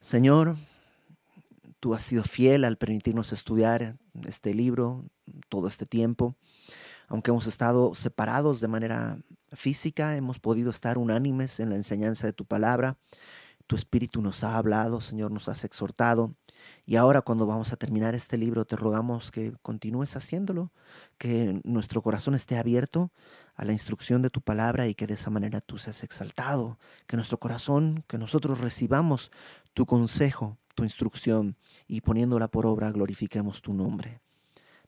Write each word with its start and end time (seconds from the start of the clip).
Señor, 0.00 0.56
tú 1.78 1.94
has 1.94 2.02
sido 2.02 2.22
fiel 2.22 2.64
al 2.64 2.78
permitirnos 2.78 3.32
estudiar 3.32 3.96
este 4.26 4.54
libro 4.54 5.04
todo 5.48 5.68
este 5.68 5.84
tiempo. 5.84 6.36
Aunque 7.06 7.30
hemos 7.30 7.46
estado 7.46 7.94
separados 7.94 8.60
de 8.60 8.68
manera 8.68 9.18
física, 9.52 10.16
hemos 10.16 10.38
podido 10.38 10.70
estar 10.70 10.96
unánimes 10.96 11.60
en 11.60 11.70
la 11.70 11.76
enseñanza 11.76 12.26
de 12.26 12.32
tu 12.32 12.46
palabra. 12.46 12.96
Tu 13.70 13.76
espíritu 13.76 14.20
nos 14.20 14.42
ha 14.42 14.56
hablado, 14.56 15.00
Señor, 15.00 15.30
nos 15.30 15.48
has 15.48 15.62
exhortado. 15.62 16.34
Y 16.86 16.96
ahora 16.96 17.22
cuando 17.22 17.46
vamos 17.46 17.72
a 17.72 17.76
terminar 17.76 18.16
este 18.16 18.36
libro, 18.36 18.64
te 18.64 18.74
rogamos 18.74 19.30
que 19.30 19.52
continúes 19.62 20.16
haciéndolo, 20.16 20.72
que 21.18 21.60
nuestro 21.62 22.02
corazón 22.02 22.34
esté 22.34 22.58
abierto 22.58 23.12
a 23.54 23.64
la 23.64 23.70
instrucción 23.70 24.22
de 24.22 24.30
tu 24.30 24.40
palabra 24.40 24.88
y 24.88 24.96
que 24.96 25.06
de 25.06 25.14
esa 25.14 25.30
manera 25.30 25.60
tú 25.60 25.78
seas 25.78 26.02
exaltado, 26.02 26.80
que 27.06 27.14
nuestro 27.14 27.38
corazón, 27.38 28.02
que 28.08 28.18
nosotros 28.18 28.58
recibamos 28.58 29.30
tu 29.72 29.86
consejo, 29.86 30.58
tu 30.74 30.82
instrucción 30.82 31.56
y 31.86 32.00
poniéndola 32.00 32.48
por 32.48 32.66
obra 32.66 32.90
glorifiquemos 32.90 33.62
tu 33.62 33.72
nombre. 33.72 34.20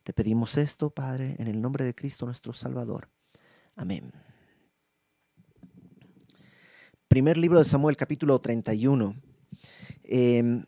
Te 0.03 0.13
pedimos 0.13 0.57
esto, 0.57 0.91
Padre, 0.91 1.37
en 1.39 1.47
el 1.47 1.63
nombre 1.63 1.85
de 1.85 1.95
Cristo 1.95 2.27
nuestro 2.27 2.53
Salvador. 2.53 3.09
Amén. 3.77 4.13
Primer 7.13 7.37
libro 7.37 7.59
de 7.59 7.67
Samuel, 7.67 7.95
capítulo 7.95 8.41
31. 8.41 9.15
Em, 10.03 10.65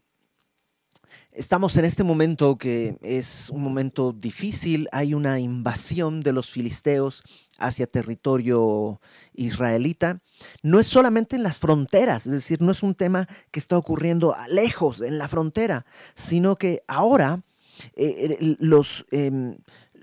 estamos 1.32 1.74
en 1.78 1.86
este 1.86 2.04
momento 2.04 2.58
que 2.58 2.98
es 3.00 3.48
un 3.48 3.62
momento 3.62 4.12
difícil. 4.12 4.86
Hay 4.92 5.14
una 5.14 5.40
invasión 5.40 6.20
de 6.20 6.34
los 6.34 6.50
filisteos 6.50 7.22
hacia 7.56 7.86
territorio 7.86 9.00
israelita. 9.32 10.20
No 10.62 10.78
es 10.80 10.86
solamente 10.86 11.36
en 11.36 11.44
las 11.44 11.58
fronteras, 11.58 12.26
es 12.26 12.32
decir, 12.32 12.60
no 12.60 12.72
es 12.72 12.82
un 12.82 12.94
tema 12.94 13.26
que 13.50 13.58
está 13.58 13.78
ocurriendo 13.78 14.36
lejos, 14.50 15.00
en 15.00 15.16
la 15.16 15.28
frontera, 15.28 15.86
sino 16.14 16.56
que 16.56 16.82
ahora 16.86 17.42
eh, 17.96 18.36
eh, 18.38 18.56
los, 18.58 19.06
em, 19.12 19.56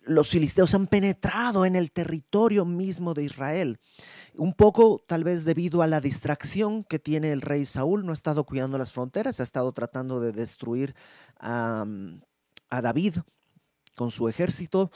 los 0.06 0.30
filisteos 0.30 0.74
han 0.74 0.88
penetrado 0.88 1.68
en 1.68 1.76
el 1.76 1.92
territorio 1.92 2.66
mismo 2.66 3.14
de 3.14 3.26
Israel. 3.26 3.80
Un 4.36 4.54
poco 4.54 5.04
tal 5.08 5.24
vez 5.24 5.44
debido 5.44 5.82
a 5.82 5.88
la 5.88 6.02
distracción 6.02 6.84
que 6.84 7.00
tiene 7.00 7.32
el 7.32 7.42
rey 7.42 7.66
Saúl, 7.66 8.06
no 8.06 8.12
ha 8.12 8.14
estado 8.14 8.46
cuidando 8.46 8.78
las 8.78 8.92
fronteras, 8.92 9.40
ha 9.40 9.44
estado 9.44 9.72
tratando 9.74 10.20
de 10.20 10.32
destruir 10.32 10.96
a, 11.40 11.86
a 12.70 12.82
David 12.82 13.16
con 13.96 14.12
su 14.12 14.30
ejército, 14.30 14.90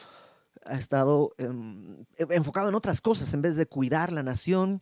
ha 0.65 0.77
estado 0.77 1.33
em, 1.37 2.05
enfocado 2.17 2.69
en 2.69 2.75
otras 2.75 3.01
cosas 3.01 3.33
en 3.33 3.41
vez 3.41 3.55
de 3.55 3.65
cuidar 3.65 4.11
la 4.11 4.23
nación, 4.23 4.81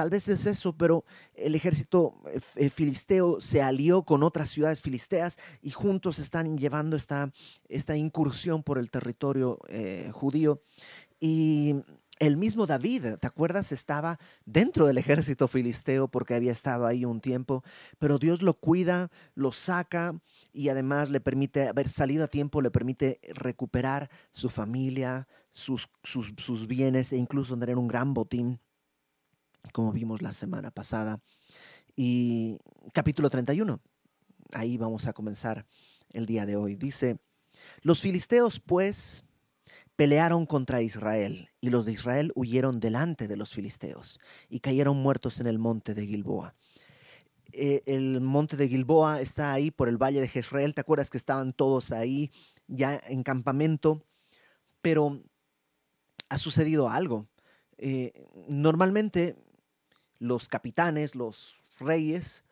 Tal 0.00 0.08
vez 0.08 0.28
es 0.28 0.46
eso, 0.46 0.74
pero 0.74 1.04
el 1.34 1.54
ejército 1.54 2.14
eh, 2.56 2.70
filisteo 2.70 3.38
se 3.38 3.60
alió 3.60 4.02
con 4.04 4.22
otras 4.22 4.48
ciudades 4.48 4.80
filisteas 4.80 5.36
y 5.60 5.72
juntos 5.72 6.18
están 6.18 6.56
llevando 6.56 6.96
esta, 6.96 7.30
esta 7.68 7.96
incursión 7.96 8.62
por 8.62 8.78
el 8.78 8.90
territorio 8.90 9.58
eh, 9.68 10.10
judío. 10.14 10.62
Y 11.20 11.74
el 12.20 12.36
mismo 12.36 12.66
David, 12.66 13.14
¿te 13.18 13.26
acuerdas? 13.26 13.72
Estaba 13.72 14.18
dentro 14.44 14.86
del 14.86 14.98
ejército 14.98 15.48
filisteo 15.48 16.06
porque 16.06 16.34
había 16.34 16.52
estado 16.52 16.86
ahí 16.86 17.06
un 17.06 17.20
tiempo, 17.20 17.64
pero 17.98 18.18
Dios 18.18 18.42
lo 18.42 18.52
cuida, 18.52 19.10
lo 19.34 19.52
saca 19.52 20.20
y 20.52 20.68
además 20.68 21.08
le 21.08 21.20
permite 21.20 21.66
haber 21.66 21.88
salido 21.88 22.24
a 22.24 22.28
tiempo, 22.28 22.60
le 22.60 22.70
permite 22.70 23.20
recuperar 23.34 24.10
su 24.30 24.50
familia, 24.50 25.26
sus, 25.50 25.88
sus, 26.04 26.34
sus 26.36 26.66
bienes 26.66 27.12
e 27.14 27.16
incluso 27.16 27.58
tener 27.58 27.78
un 27.78 27.88
gran 27.88 28.12
botín 28.12 28.60
como 29.72 29.90
vimos 29.92 30.20
la 30.20 30.32
semana 30.32 30.70
pasada. 30.70 31.22
Y 31.96 32.58
capítulo 32.92 33.30
31, 33.30 33.80
ahí 34.52 34.76
vamos 34.76 35.06
a 35.06 35.14
comenzar 35.14 35.66
el 36.12 36.26
día 36.26 36.44
de 36.44 36.56
hoy. 36.56 36.76
Dice, 36.76 37.18
los 37.82 38.00
filisteos 38.02 38.60
pues 38.60 39.24
pelearon 39.96 40.46
contra 40.46 40.82
Israel 40.82 41.50
y 41.60 41.70
los 41.70 41.86
de 41.86 41.92
Israel 41.92 42.32
huyeron 42.34 42.80
delante 42.80 43.28
de 43.28 43.36
los 43.36 43.52
filisteos 43.52 44.18
y 44.48 44.60
cayeron 44.60 44.96
muertos 44.96 45.40
en 45.40 45.46
el 45.46 45.58
monte 45.58 45.94
de 45.94 46.06
Gilboa. 46.06 46.54
Eh, 47.52 47.82
el 47.86 48.20
monte 48.20 48.56
de 48.56 48.68
Gilboa 48.68 49.20
está 49.20 49.52
ahí 49.52 49.70
por 49.70 49.88
el 49.88 49.98
valle 49.98 50.20
de 50.20 50.28
Jezreel. 50.28 50.74
¿Te 50.74 50.80
acuerdas 50.80 51.10
que 51.10 51.18
estaban 51.18 51.52
todos 51.52 51.92
ahí 51.92 52.30
ya 52.66 53.00
en 53.08 53.22
campamento? 53.22 54.04
Pero 54.80 55.22
ha 56.28 56.38
sucedido 56.38 56.88
algo. 56.88 57.28
Eh, 57.76 58.12
normalmente 58.48 59.36
los 60.18 60.48
capitanes, 60.48 61.14
los 61.14 61.62
reyes, 61.78 62.44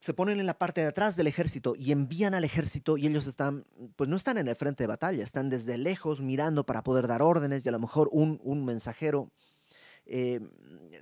se 0.00 0.14
ponen 0.14 0.40
en 0.40 0.46
la 0.46 0.58
parte 0.58 0.80
de 0.80 0.86
atrás 0.86 1.16
del 1.16 1.26
ejército 1.26 1.74
y 1.76 1.92
envían 1.92 2.34
al 2.34 2.44
ejército 2.44 2.96
y 2.96 3.06
ellos 3.06 3.26
están, 3.26 3.66
pues 3.96 4.08
no 4.08 4.16
están 4.16 4.38
en 4.38 4.48
el 4.48 4.56
frente 4.56 4.84
de 4.84 4.88
batalla, 4.88 5.22
están 5.22 5.50
desde 5.50 5.76
lejos 5.76 6.20
mirando 6.20 6.64
para 6.64 6.82
poder 6.82 7.06
dar 7.06 7.20
órdenes 7.20 7.64
y 7.64 7.68
a 7.68 7.72
lo 7.72 7.78
mejor 7.78 8.08
un, 8.10 8.40
un 8.42 8.64
mensajero 8.64 9.30
eh, 10.06 10.40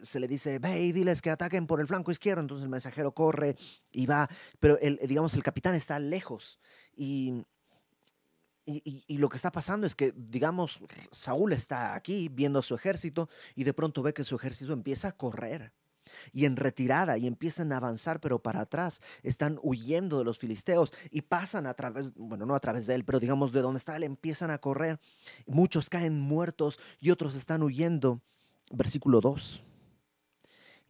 se 0.03 0.19
le 0.19 0.27
dice, 0.27 0.59
ve 0.59 0.83
y 0.83 0.93
diles 0.93 1.23
que 1.23 1.31
ataquen 1.31 1.67
por 1.67 1.81
el 1.81 1.87
flanco 1.87 2.11
izquierdo, 2.11 2.43
entonces 2.43 2.65
el 2.65 2.71
mensajero 2.71 3.13
corre 3.13 3.57
y 3.93 4.07
va, 4.07 4.29
pero 4.59 4.79
el, 4.81 4.99
digamos 5.05 5.35
el 5.35 5.45
capitán 5.45 5.75
está 5.75 5.99
lejos 5.99 6.59
y 6.95 7.45
y, 8.71 9.17
lo 9.17 9.31
que 9.31 9.37
está 9.37 9.51
pasando 9.51 9.87
es 9.87 9.95
que, 9.95 10.13
digamos, 10.15 10.81
Saúl 11.11 11.55
está 11.55 11.95
aquí 11.95 12.29
viendo 12.29 12.59
a 12.59 12.63
su 12.63 12.75
ejército 12.75 13.31
y 13.55 13.65
de 13.65 13.73
pronto 13.73 14.03
ve 14.03 14.13
que 14.13 14.25
su 14.25 14.37
ejército 14.37 14.75
empieza 14.75 15.09
a 15.09 15.13
correr 15.13 15.73
y 16.33 16.45
en 16.45 16.57
retirada 16.57 17.19
y 17.19 17.27
empiezan 17.27 17.73
a 17.73 17.79
avanzar, 17.79 18.21
pero 18.21 18.41
para 18.41 18.61
atrás. 18.61 19.01
Están 19.23 19.59
huyendo 19.63 20.19
de 20.19 20.25
los 20.25 20.39
filisteos 20.39 20.93
y 21.11 21.23
pasan 21.23 21.67
a 21.67 21.75
través, 21.75 22.15
bueno, 22.15 22.47
no 22.47 22.55
a 22.55 22.61
través 22.61 22.87
de 22.87 22.95
él, 22.95 23.05
pero 23.05 23.21
digamos 23.21 23.53
de 23.53 23.61
donde 23.61 23.79
está 23.79 23.97
él, 23.97 24.05
empiezan 24.05 24.51
a 24.51 24.59
correr. 24.59 25.01
Muchos 25.47 25.89
caen 25.91 26.19
muertos 26.19 26.79
y 27.01 27.11
otros 27.11 27.35
están 27.35 27.63
huyendo. 27.63 28.21
Versículo 28.73 29.21
2. 29.21 29.63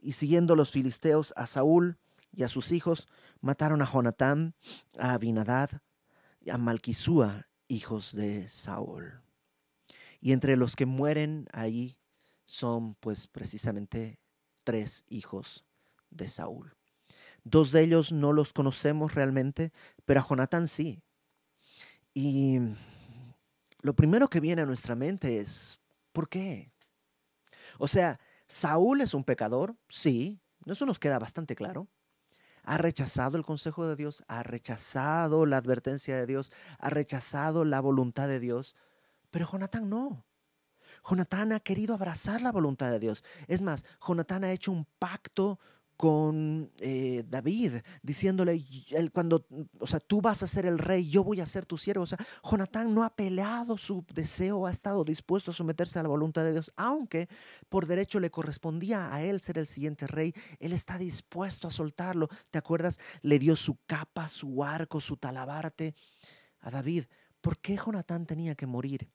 Y 0.00 0.12
siguiendo 0.12 0.56
los 0.56 0.70
filisteos 0.70 1.32
a 1.36 1.46
Saúl 1.46 1.98
y 2.32 2.42
a 2.42 2.48
sus 2.48 2.72
hijos, 2.72 3.08
mataron 3.40 3.82
a 3.82 3.90
Jonatán, 3.90 4.54
a 4.98 5.12
Abinadad, 5.12 5.70
a 6.50 6.58
Malquisúa 6.58 7.48
hijos 7.68 8.14
de 8.14 8.48
Saúl. 8.48 9.20
Y 10.20 10.32
entre 10.32 10.56
los 10.56 10.74
que 10.74 10.86
mueren 10.86 11.46
ahí 11.52 11.98
son 12.44 12.94
pues 12.94 13.26
precisamente 13.26 14.18
tres 14.68 15.06
hijos 15.08 15.64
de 16.10 16.28
Saúl. 16.28 16.76
Dos 17.42 17.72
de 17.72 17.84
ellos 17.84 18.12
no 18.12 18.34
los 18.34 18.52
conocemos 18.52 19.14
realmente, 19.14 19.72
pero 20.04 20.20
a 20.20 20.28
Jonatán 20.28 20.68
sí. 20.68 21.02
Y 22.12 22.58
lo 23.80 23.96
primero 23.96 24.28
que 24.28 24.40
viene 24.40 24.60
a 24.60 24.66
nuestra 24.66 24.94
mente 24.94 25.38
es, 25.38 25.80
¿por 26.12 26.28
qué? 26.28 26.70
O 27.78 27.88
sea, 27.88 28.20
Saúl 28.46 29.00
es 29.00 29.14
un 29.14 29.24
pecador, 29.24 29.74
sí, 29.88 30.38
eso 30.66 30.84
nos 30.84 30.98
queda 30.98 31.18
bastante 31.18 31.54
claro 31.54 31.88
ha 32.64 32.76
rechazado 32.76 33.38
el 33.38 33.46
consejo 33.46 33.88
de 33.88 33.96
Dios, 33.96 34.22
ha 34.28 34.42
rechazado 34.42 35.46
la 35.46 35.56
advertencia 35.56 36.18
de 36.18 36.26
Dios, 36.26 36.52
ha 36.78 36.90
rechazado 36.90 37.64
la 37.64 37.80
voluntad 37.80 38.28
de 38.28 38.40
Dios, 38.40 38.76
pero 39.30 39.50
Jonatán 39.50 39.88
no. 39.88 40.26
Jonatán 41.08 41.52
ha 41.52 41.60
querido 41.60 41.94
abrazar 41.94 42.42
la 42.42 42.52
voluntad 42.52 42.90
de 42.90 42.98
Dios. 42.98 43.24
Es 43.46 43.62
más, 43.62 43.84
Jonatán 44.06 44.44
ha 44.44 44.52
hecho 44.52 44.72
un 44.72 44.86
pacto 44.98 45.58
con 45.98 46.70
eh, 46.78 47.24
David, 47.28 47.72
diciéndole, 48.04 48.64
cuando, 49.12 49.44
o 49.80 49.86
sea, 49.88 49.98
tú 49.98 50.22
vas 50.22 50.44
a 50.44 50.46
ser 50.46 50.64
el 50.64 50.78
rey, 50.78 51.10
yo 51.10 51.24
voy 51.24 51.40
a 51.40 51.46
ser 51.46 51.66
tu 51.66 51.76
siervo. 51.76 52.04
O 52.04 52.06
sea, 52.06 52.18
Jonatán 52.48 52.94
no 52.94 53.02
ha 53.02 53.16
peleado 53.16 53.76
su 53.76 54.06
deseo, 54.14 54.64
ha 54.64 54.70
estado 54.70 55.02
dispuesto 55.02 55.50
a 55.50 55.54
someterse 55.54 55.98
a 55.98 56.04
la 56.04 56.08
voluntad 56.08 56.44
de 56.44 56.52
Dios, 56.52 56.72
aunque 56.76 57.28
por 57.68 57.86
derecho 57.86 58.20
le 58.20 58.30
correspondía 58.30 59.12
a 59.12 59.24
él 59.24 59.40
ser 59.40 59.58
el 59.58 59.66
siguiente 59.66 60.06
rey, 60.06 60.32
él 60.60 60.72
está 60.72 60.98
dispuesto 60.98 61.66
a 61.66 61.72
soltarlo. 61.72 62.28
¿Te 62.52 62.58
acuerdas? 62.58 63.00
Le 63.22 63.40
dio 63.40 63.56
su 63.56 63.76
capa, 63.84 64.28
su 64.28 64.62
arco, 64.62 65.00
su 65.00 65.16
talabarte 65.16 65.96
a 66.60 66.70
David. 66.70 67.06
¿Por 67.40 67.58
qué 67.58 67.76
Jonatán 67.76 68.24
tenía 68.24 68.54
que 68.54 68.66
morir? 68.68 69.10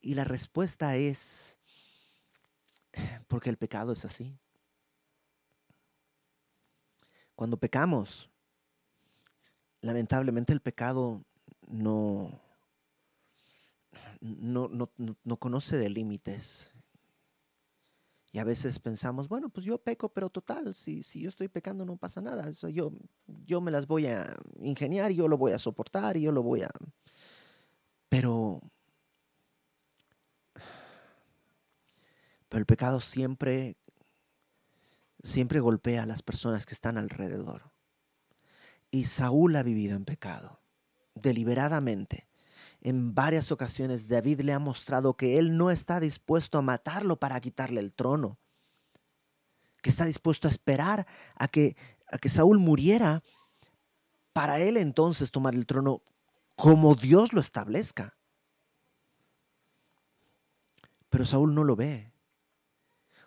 Y 0.00 0.14
la 0.14 0.24
respuesta 0.24 0.96
es, 0.96 1.58
porque 3.28 3.50
el 3.50 3.56
pecado 3.56 3.92
es 3.92 4.04
así. 4.04 4.38
Cuando 7.34 7.56
pecamos, 7.56 8.30
lamentablemente 9.80 10.52
el 10.52 10.60
pecado 10.60 11.24
no, 11.68 12.40
no, 14.20 14.68
no, 14.98 15.36
conoce 15.38 15.78
de 15.78 15.88
límites. 15.88 16.74
Y 18.32 18.38
a 18.38 18.44
veces 18.44 18.78
pensamos, 18.78 19.28
bueno, 19.28 19.48
pues 19.48 19.66
yo 19.66 19.78
peco, 19.78 20.08
pero 20.08 20.30
total, 20.30 20.74
si, 20.74 21.02
si 21.02 21.22
yo 21.22 21.28
estoy 21.28 21.48
pecando 21.48 21.84
no 21.84 21.96
pasa 21.96 22.20
nada. 22.20 22.48
yo, 22.70 22.92
yo 23.26 23.60
me 23.60 23.72
las 23.72 23.86
voy 23.86 24.06
a 24.06 24.36
ingeniar, 24.60 25.10
yo 25.10 25.26
lo 25.26 25.36
voy 25.36 25.52
a 25.52 25.58
soportar, 25.58 26.16
yo 26.16 26.30
lo 26.30 26.42
voy 26.42 26.62
a... 26.62 26.70
Pero, 28.08 28.60
pero 32.46 32.48
el 32.60 32.66
pecado 32.66 33.00
siempre 33.00 33.76
siempre 35.22 35.60
golpea 35.60 36.04
a 36.04 36.06
las 36.06 36.22
personas 36.22 36.66
que 36.66 36.74
están 36.74 36.98
alrededor. 36.98 37.72
Y 38.90 39.04
Saúl 39.04 39.56
ha 39.56 39.62
vivido 39.62 39.96
en 39.96 40.04
pecado, 40.04 40.60
deliberadamente. 41.14 42.28
En 42.80 43.14
varias 43.14 43.52
ocasiones 43.52 44.08
David 44.08 44.40
le 44.40 44.52
ha 44.52 44.58
mostrado 44.58 45.16
que 45.16 45.38
él 45.38 45.56
no 45.56 45.70
está 45.70 46.00
dispuesto 46.00 46.58
a 46.58 46.62
matarlo 46.62 47.16
para 47.16 47.40
quitarle 47.40 47.80
el 47.80 47.92
trono, 47.92 48.38
que 49.82 49.90
está 49.90 50.04
dispuesto 50.04 50.48
a 50.48 50.50
esperar 50.50 51.06
a 51.36 51.48
que, 51.48 51.76
a 52.10 52.18
que 52.18 52.28
Saúl 52.28 52.58
muriera 52.58 53.22
para 54.32 54.58
él 54.58 54.76
entonces 54.76 55.30
tomar 55.30 55.54
el 55.54 55.66
trono 55.66 56.02
como 56.56 56.94
Dios 56.94 57.32
lo 57.32 57.40
establezca. 57.40 58.16
Pero 61.10 61.24
Saúl 61.24 61.54
no 61.54 61.64
lo 61.64 61.76
ve. 61.76 62.12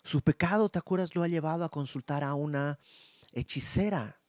Su 0.03 0.21
pecado, 0.21 0.69
¿te 0.69 0.79
acuerdas? 0.79 1.15
Lo 1.15 1.23
ha 1.23 1.27
llevado 1.27 1.63
a 1.63 1.69
consultar 1.69 2.23
a 2.23 2.33
una 2.33 2.79
hechicera 3.31 4.21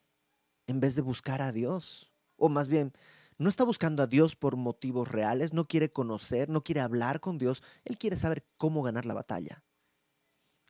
en 0.66 0.80
vez 0.80 0.94
de 0.94 1.02
buscar 1.02 1.42
a 1.42 1.52
Dios. 1.52 2.12
O 2.36 2.48
más 2.48 2.68
bien, 2.68 2.92
no 3.38 3.48
está 3.48 3.64
buscando 3.64 4.02
a 4.02 4.06
Dios 4.06 4.36
por 4.36 4.56
motivos 4.56 5.08
reales, 5.08 5.52
no 5.52 5.66
quiere 5.66 5.90
conocer, 5.90 6.48
no 6.48 6.62
quiere 6.62 6.80
hablar 6.80 7.20
con 7.20 7.38
Dios, 7.38 7.62
él 7.84 7.98
quiere 7.98 8.16
saber 8.16 8.46
cómo 8.56 8.82
ganar 8.82 9.04
la 9.06 9.14
batalla. 9.14 9.64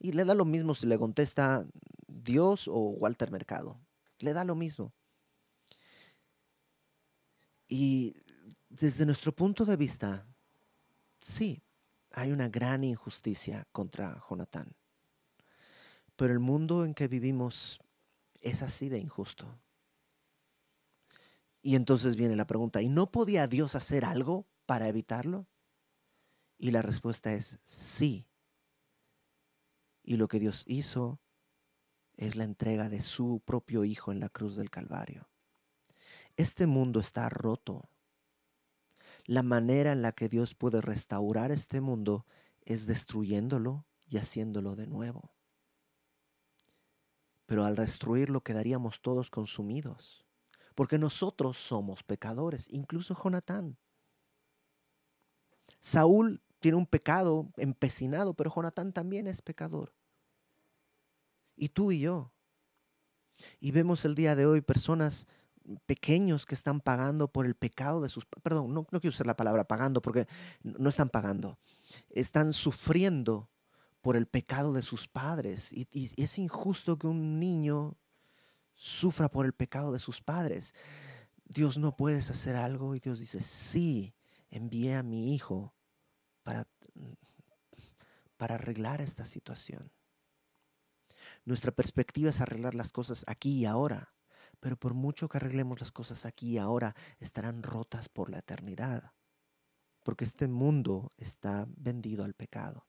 Y 0.01 0.13
le 0.13 0.25
da 0.25 0.35
lo 0.35 0.45
mismo 0.45 0.75
si 0.75 0.87
le 0.87 0.99
contesta 0.99 1.67
Dios 2.07 2.69
o 2.69 2.79
Walter 2.91 3.31
Mercado. 3.31 3.79
Le 4.21 4.33
da 4.33 4.45
lo 4.45 4.55
mismo. 4.55 4.93
Y 7.69 8.15
desde 8.69 9.07
nuestro 9.07 9.33
punto 9.33 9.65
de 9.65 9.77
vista, 9.77 10.27
sí, 11.21 11.63
hay 12.11 12.33
una 12.33 12.49
gran 12.49 12.85
injusticia 12.85 13.67
contra 13.73 14.23
Jonatán. 14.29 14.75
Pero 16.17 16.33
el 16.33 16.39
mundo 16.39 16.85
en 16.85 16.95
que 16.95 17.09
vivimos 17.09 17.81
es 18.41 18.63
así 18.63 18.89
de 18.89 18.99
injusto. 18.99 19.47
Y 21.63 21.77
entonces 21.77 22.15
viene 22.15 22.37
la 22.37 22.47
pregunta, 22.47 22.83
¿y 22.83 22.89
no 22.89 23.11
podía 23.11 23.47
Dios 23.47 23.75
hacer 23.75 24.05
algo 24.05 24.47
para 24.67 24.89
evitarlo? 24.89 25.47
Y 26.59 26.71
la 26.71 26.83
respuesta 26.83 27.33
es 27.33 27.59
sí. 27.65 28.29
Y 30.03 30.17
lo 30.17 30.29
que 30.29 30.39
Dios 30.39 30.65
hizo 30.67 31.21
es 32.17 32.37
la 32.37 32.45
entrega 32.45 32.89
de 32.89 33.01
su 33.01 33.41
propio 33.45 33.85
Hijo 33.85 34.13
en 34.13 34.21
la 34.21 34.29
cruz 34.29 34.57
del 34.57 34.71
Calvario. 34.71 35.29
Este 36.37 36.67
mundo 36.67 37.01
está 37.01 37.29
roto. 37.29 37.89
La 39.25 39.43
manera 39.43 39.93
en 39.93 40.03
la 40.03 40.13
que 40.13 40.29
Dios 40.29 40.55
puede 40.55 40.81
restaurar 40.81 41.51
este 41.51 41.81
mundo 41.81 42.27
es 42.63 42.87
destruyéndolo 42.87 43.87
y 44.07 44.19
haciéndolo 44.19 44.77
de 44.77 44.87
nuevo. 44.87 45.34
Pero 47.47 47.65
al 47.65 47.75
destruirlo 47.75 48.43
quedaríamos 48.43 49.01
todos 49.03 49.31
consumidos, 49.31 50.25
porque 50.75 50.99
nosotros 50.99 51.57
somos 51.57 52.03
pecadores, 52.03 52.69
incluso 52.73 53.15
Jonatán. 53.15 53.77
Saúl 55.81 56.43
tiene 56.59 56.79
un 56.79 56.87
pecado 56.87 57.53
empecinado, 57.57 58.35
pero 58.35 58.53
Jonatán 58.55 58.93
también 58.93 59.27
es 59.27 59.43
pecador. 59.43 59.95
Y 61.57 61.69
tú 61.69 61.93
y 61.93 62.01
yo. 62.01 62.33
Y 63.61 63.73
vemos 63.73 64.05
el 64.05 64.15
día 64.15 64.35
de 64.35 64.47
hoy 64.47 64.61
personas 64.61 65.27
pequeños 65.87 66.47
que 66.47 66.55
están 66.55 66.81
pagando 66.81 67.29
por 67.29 67.47
el 67.47 67.55
pecado 67.55 68.01
de 68.01 68.09
sus... 68.09 68.27
Perdón, 68.43 68.73
no, 68.73 68.87
no 68.91 69.01
quiero 69.01 69.15
usar 69.15 69.27
la 69.27 69.37
palabra 69.37 69.65
pagando 69.65 70.01
porque 70.03 70.27
no 70.63 70.89
están 70.89 71.09
pagando. 71.09 71.59
Están 72.11 72.53
sufriendo 72.53 73.51
por 74.05 74.19
el 74.19 74.27
pecado 74.27 74.75
de 74.75 74.83
sus 74.83 75.09
padres. 75.09 75.73
Y, 75.73 75.89
es 76.19 76.39
injusto 76.39 76.99
que 76.99 77.07
un 77.07 77.41
niño 77.41 77.97
sufra 78.75 79.31
por 79.31 79.47
el 79.47 79.55
pecado 79.55 79.93
de 79.93 79.99
sus 79.99 80.21
padres. 80.21 80.75
Dios 81.47 81.79
no 81.79 81.97
puedes 81.97 82.29
hacer 82.29 82.55
algo 82.55 82.95
y 82.95 83.01
Dios 83.01 83.19
dice, 83.19 83.41
sí, 83.41 84.15
envié 84.51 84.97
a 84.97 85.03
mi 85.03 85.35
hijo 85.35 85.75
para, 86.43 86.69
para 88.37 88.57
arreglar 88.57 89.01
esta 89.01 89.25
situación. 89.25 89.91
Nuestra 91.47 91.73
perspectiva 91.73 92.29
es 92.29 92.43
arreglar 92.43 92.75
las 92.75 92.93
cosas 92.93 93.25
aquí 93.27 93.61
y 93.61 93.65
ahora. 93.65 94.13
Pero 94.61 94.77
por 94.77 94.93
mucho 94.93 95.31
que 95.31 95.39
arreglemos 95.39 95.81
las 95.81 95.93
cosas 95.93 96.27
aquí 96.27 96.51
y 96.51 96.59
ahora, 96.59 96.95
estarán 97.21 97.63
rotas 97.63 98.11
por 98.11 98.29
la 98.29 98.41
eternidad. 98.41 99.15
Porque 100.03 100.25
este 100.25 100.47
mundo 100.47 101.15
está 101.17 101.67
vendido 101.75 102.23
al 102.23 102.35
pecado. 102.35 102.87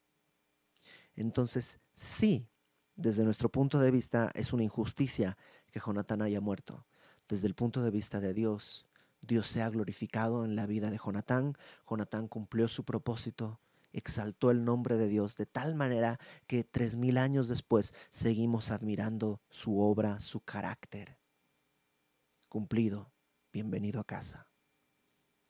Entonces, 1.15 1.79
sí, 1.94 2.47
desde 2.95 3.23
nuestro 3.23 3.50
punto 3.50 3.79
de 3.79 3.91
vista 3.91 4.31
es 4.35 4.53
una 4.53 4.63
injusticia 4.63 5.38
que 5.71 5.79
Jonatán 5.79 6.21
haya 6.21 6.41
muerto. 6.41 6.85
Desde 7.27 7.47
el 7.47 7.56
punto 7.56 7.83
de 7.83 7.91
vista 7.91 8.19
de 8.19 8.33
Dios, 8.33 8.85
Dios 9.21 9.47
sea 9.47 9.69
glorificado 9.69 10.45
en 10.45 10.56
la 10.56 10.65
vida 10.65 10.91
de 10.91 11.00
Jonatán. 11.03 11.57
Jonatán 11.89 12.27
cumplió 12.27 12.67
su 12.67 12.83
propósito, 12.83 13.59
exaltó 13.91 14.51
el 14.51 14.63
nombre 14.63 14.97
de 14.97 15.07
Dios 15.07 15.38
de 15.38 15.45
tal 15.45 15.75
manera 15.75 16.19
que 16.47 16.63
tres 16.63 16.95
mil 16.95 17.17
años 17.17 17.47
después 17.47 17.94
seguimos 18.12 18.71
admirando 18.71 19.41
su 19.50 19.79
obra, 19.79 20.19
su 20.19 20.41
carácter 20.41 21.17
cumplido, 22.56 23.12
bienvenido 23.51 24.00
a 24.00 24.06
casa. 24.06 24.47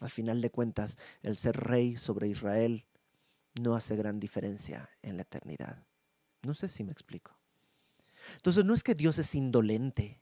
Al 0.02 0.10
final 0.10 0.42
de 0.42 0.50
cuentas, 0.50 0.98
el 1.22 1.38
ser 1.38 1.56
rey 1.56 1.98
sobre 1.98 2.28
Israel 2.28 2.88
no 3.62 3.76
hace 3.76 3.96
gran 3.96 4.20
diferencia 4.20 4.90
en 5.02 5.18
la 5.18 5.24
eternidad. 5.24 5.86
No 6.44 6.54
sé 6.54 6.70
si 6.70 6.84
me 6.84 6.92
explico. 6.92 7.32
Entonces 8.38 8.66
no 8.66 8.74
es 8.74 8.84
que 8.84 8.96
Dios 8.96 9.18
es 9.18 9.36
indolente, 9.36 10.20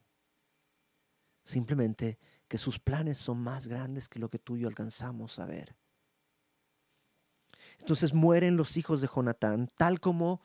simplemente 1.44 2.20
que 2.48 2.58
sus 2.58 2.80
planes 2.80 3.18
son 3.18 3.40
más 3.40 3.68
grandes 3.68 4.08
que 4.08 4.20
lo 4.20 4.30
que 4.30 4.40
tú 4.40 4.56
y 4.56 4.62
yo 4.62 4.68
alcanzamos 4.68 5.40
a 5.40 5.46
ver. 5.46 5.76
Entonces 7.80 8.14
mueren 8.14 8.58
los 8.58 8.78
hijos 8.78 9.02
de 9.02 9.10
Jonatán, 9.14 9.70
tal 9.76 10.00
como 10.00 10.42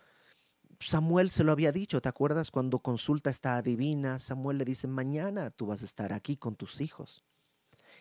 Samuel 0.80 1.30
se 1.30 1.44
lo 1.44 1.52
había 1.52 1.72
dicho, 1.72 2.00
¿te 2.00 2.08
acuerdas 2.08 2.50
cuando 2.50 2.78
consulta 2.78 3.30
esta 3.30 3.56
adivina? 3.56 4.18
Samuel 4.18 4.58
le 4.58 4.64
dice, 4.64 4.86
mañana 4.86 5.50
tú 5.50 5.66
vas 5.66 5.82
a 5.82 5.84
estar 5.84 6.12
aquí 6.12 6.36
con 6.36 6.56
tus 6.56 6.80
hijos. 6.80 7.24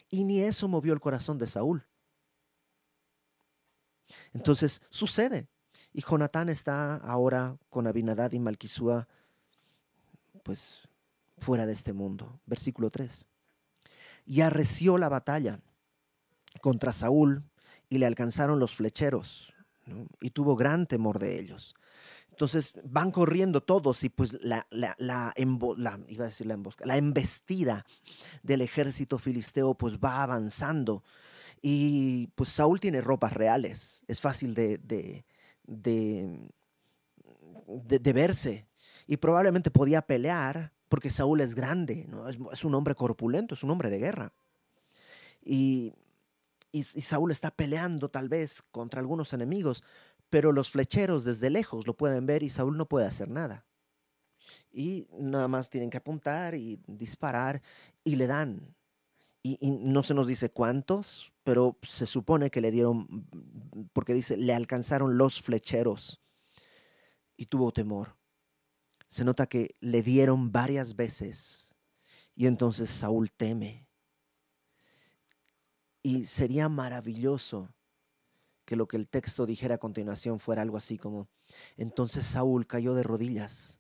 Y 0.10 0.24
ni 0.24 0.40
eso 0.42 0.68
movió 0.68 0.94
el 0.94 1.00
corazón 1.00 1.38
de 1.38 1.48
Saúl. 1.48 1.86
Entonces 4.33 4.81
sucede. 4.89 5.48
Y 5.94 6.01
Jonatán 6.01 6.50
está 6.50 6.95
ahora 6.98 7.57
con 7.69 7.88
Abinadad 7.88 8.31
y 8.31 8.39
Malquisúa, 8.39 9.07
pues 10.44 10.88
fuera 11.39 11.65
de 11.65 11.74
este 11.74 11.94
mundo. 11.94 12.39
Versículo 12.45 12.89
3. 12.89 13.25
Y 14.25 14.42
arreció 14.42 14.97
la 14.97 15.09
batalla 15.09 15.59
contra 16.61 16.94
Saúl 16.94 17.44
y 17.90 17.97
le 17.97 18.06
alcanzaron 18.06 18.59
los 18.59 18.76
flecheros, 18.76 19.54
y 20.19 20.31
tuvo 20.31 20.56
gran 20.56 20.85
temor 20.85 21.19
de 21.19 21.40
ellos. 21.40 21.76
Entonces 22.30 22.73
van 22.83 23.11
corriendo 23.11 23.61
todos 23.61 24.04
y 24.04 24.09
pues 24.09 24.37
la, 24.44 24.68
la, 24.69 24.95
la, 24.99 25.33
iba 25.35 26.23
a 26.23 26.28
decir 26.28 26.45
la, 26.45 26.54
embosca, 26.54 26.85
la 26.85 26.97
embestida 26.97 27.85
del 28.44 28.61
ejército 28.61 29.18
filisteo 29.18 29.73
pues 29.73 29.97
va 29.97 30.21
avanzando. 30.21 31.04
Y 31.61 32.28
pues 32.35 32.49
Saúl 32.49 32.80
tiene 32.80 33.02
ropas 33.02 33.33
reales, 33.33 34.04
es 34.07 34.21
fácil 34.21 34.54
de, 34.54 34.78
de, 34.78 35.26
de, 35.66 36.52
verse. 38.14 38.68
Y 39.07 39.18
probablemente 39.18 39.71
podía 39.71 40.02
pelear 40.02 40.73
porque 40.90 41.09
Saúl 41.09 41.42
es 41.42 41.56
grande, 41.56 42.06
¿no? 42.07 42.30
es, 42.30 42.64
un 42.64 42.76
hombre 42.76 42.95
corpulento, 42.95 43.56
es 43.56 43.64
un 43.64 43.71
hombre 43.71 43.90
de 43.90 43.99
guerra. 43.99 44.33
Y, 45.44 45.94
y, 46.71 46.83
Saúl 46.83 47.31
está 47.31 47.52
peleando 47.52 48.09
tal 48.09 48.30
vez 48.30 48.61
contra 48.71 48.99
algunos 48.99 49.33
enemigos, 49.33 49.83
pero 50.30 50.52
los 50.52 50.71
flecheros 50.71 51.26
desde 51.26 51.49
lejos 51.49 51.87
lo 51.87 51.95
pueden 51.95 52.26
ver 52.26 52.44
y 52.44 52.49
Saúl 52.49 52.78
no 52.78 52.87
puede 52.87 53.07
hacer 53.07 53.30
nada. 53.30 53.66
Y 54.71 55.07
nada 55.18 55.47
más 55.47 55.69
tienen 55.69 55.90
que 55.90 55.97
apuntar 55.97 56.56
y 56.56 56.80
disparar 56.87 57.61
y 58.04 58.16
le 58.16 58.28
dan. 58.28 58.76
Y, 59.44 59.71
no 59.71 60.04
se 60.04 60.14
nos 60.14 60.28
dice 60.28 60.49
cuántos, 60.49 61.31
pero 61.47 61.77
se 61.81 62.06
supone 62.06 62.51
que 62.51 62.59
le 62.59 62.71
dieron, 62.71 63.07
porque 63.94 64.13
dice, 64.13 64.35
le 64.35 64.54
alcanzaron 64.54 65.18
los 65.18 65.42
flecheros 65.42 66.21
y 67.37 67.45
tuvo 67.45 67.71
temor. 67.71 68.18
Se 69.07 69.23
nota 69.23 69.47
que 69.47 69.77
le 69.80 70.04
dieron 70.04 70.51
varias 70.51 70.97
veces 70.97 71.73
y 72.35 72.47
entonces 72.47 72.89
Saúl 72.89 73.31
teme. 73.31 73.87
Y 76.04 76.25
sería 76.25 76.68
maravilloso 76.68 77.73
que 78.66 78.75
lo 78.75 78.89
que 78.89 78.97
el 78.97 79.07
texto 79.07 79.45
dijera 79.45 79.75
a 79.75 79.77
continuación 79.77 80.39
fuera 80.39 80.63
algo 80.63 80.75
así 80.75 80.97
como, 80.97 81.30
entonces 81.77 82.25
Saúl 82.25 82.68
cayó 82.68 82.94
de 82.94 83.04
rodillas 83.04 83.80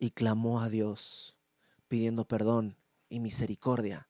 y 0.00 0.10
clamó 0.10 0.62
a 0.62 0.68
Dios, 0.68 1.38
pidiendo 1.86 2.26
perdón 2.26 2.76
y 3.08 3.20
misericordia, 3.20 4.08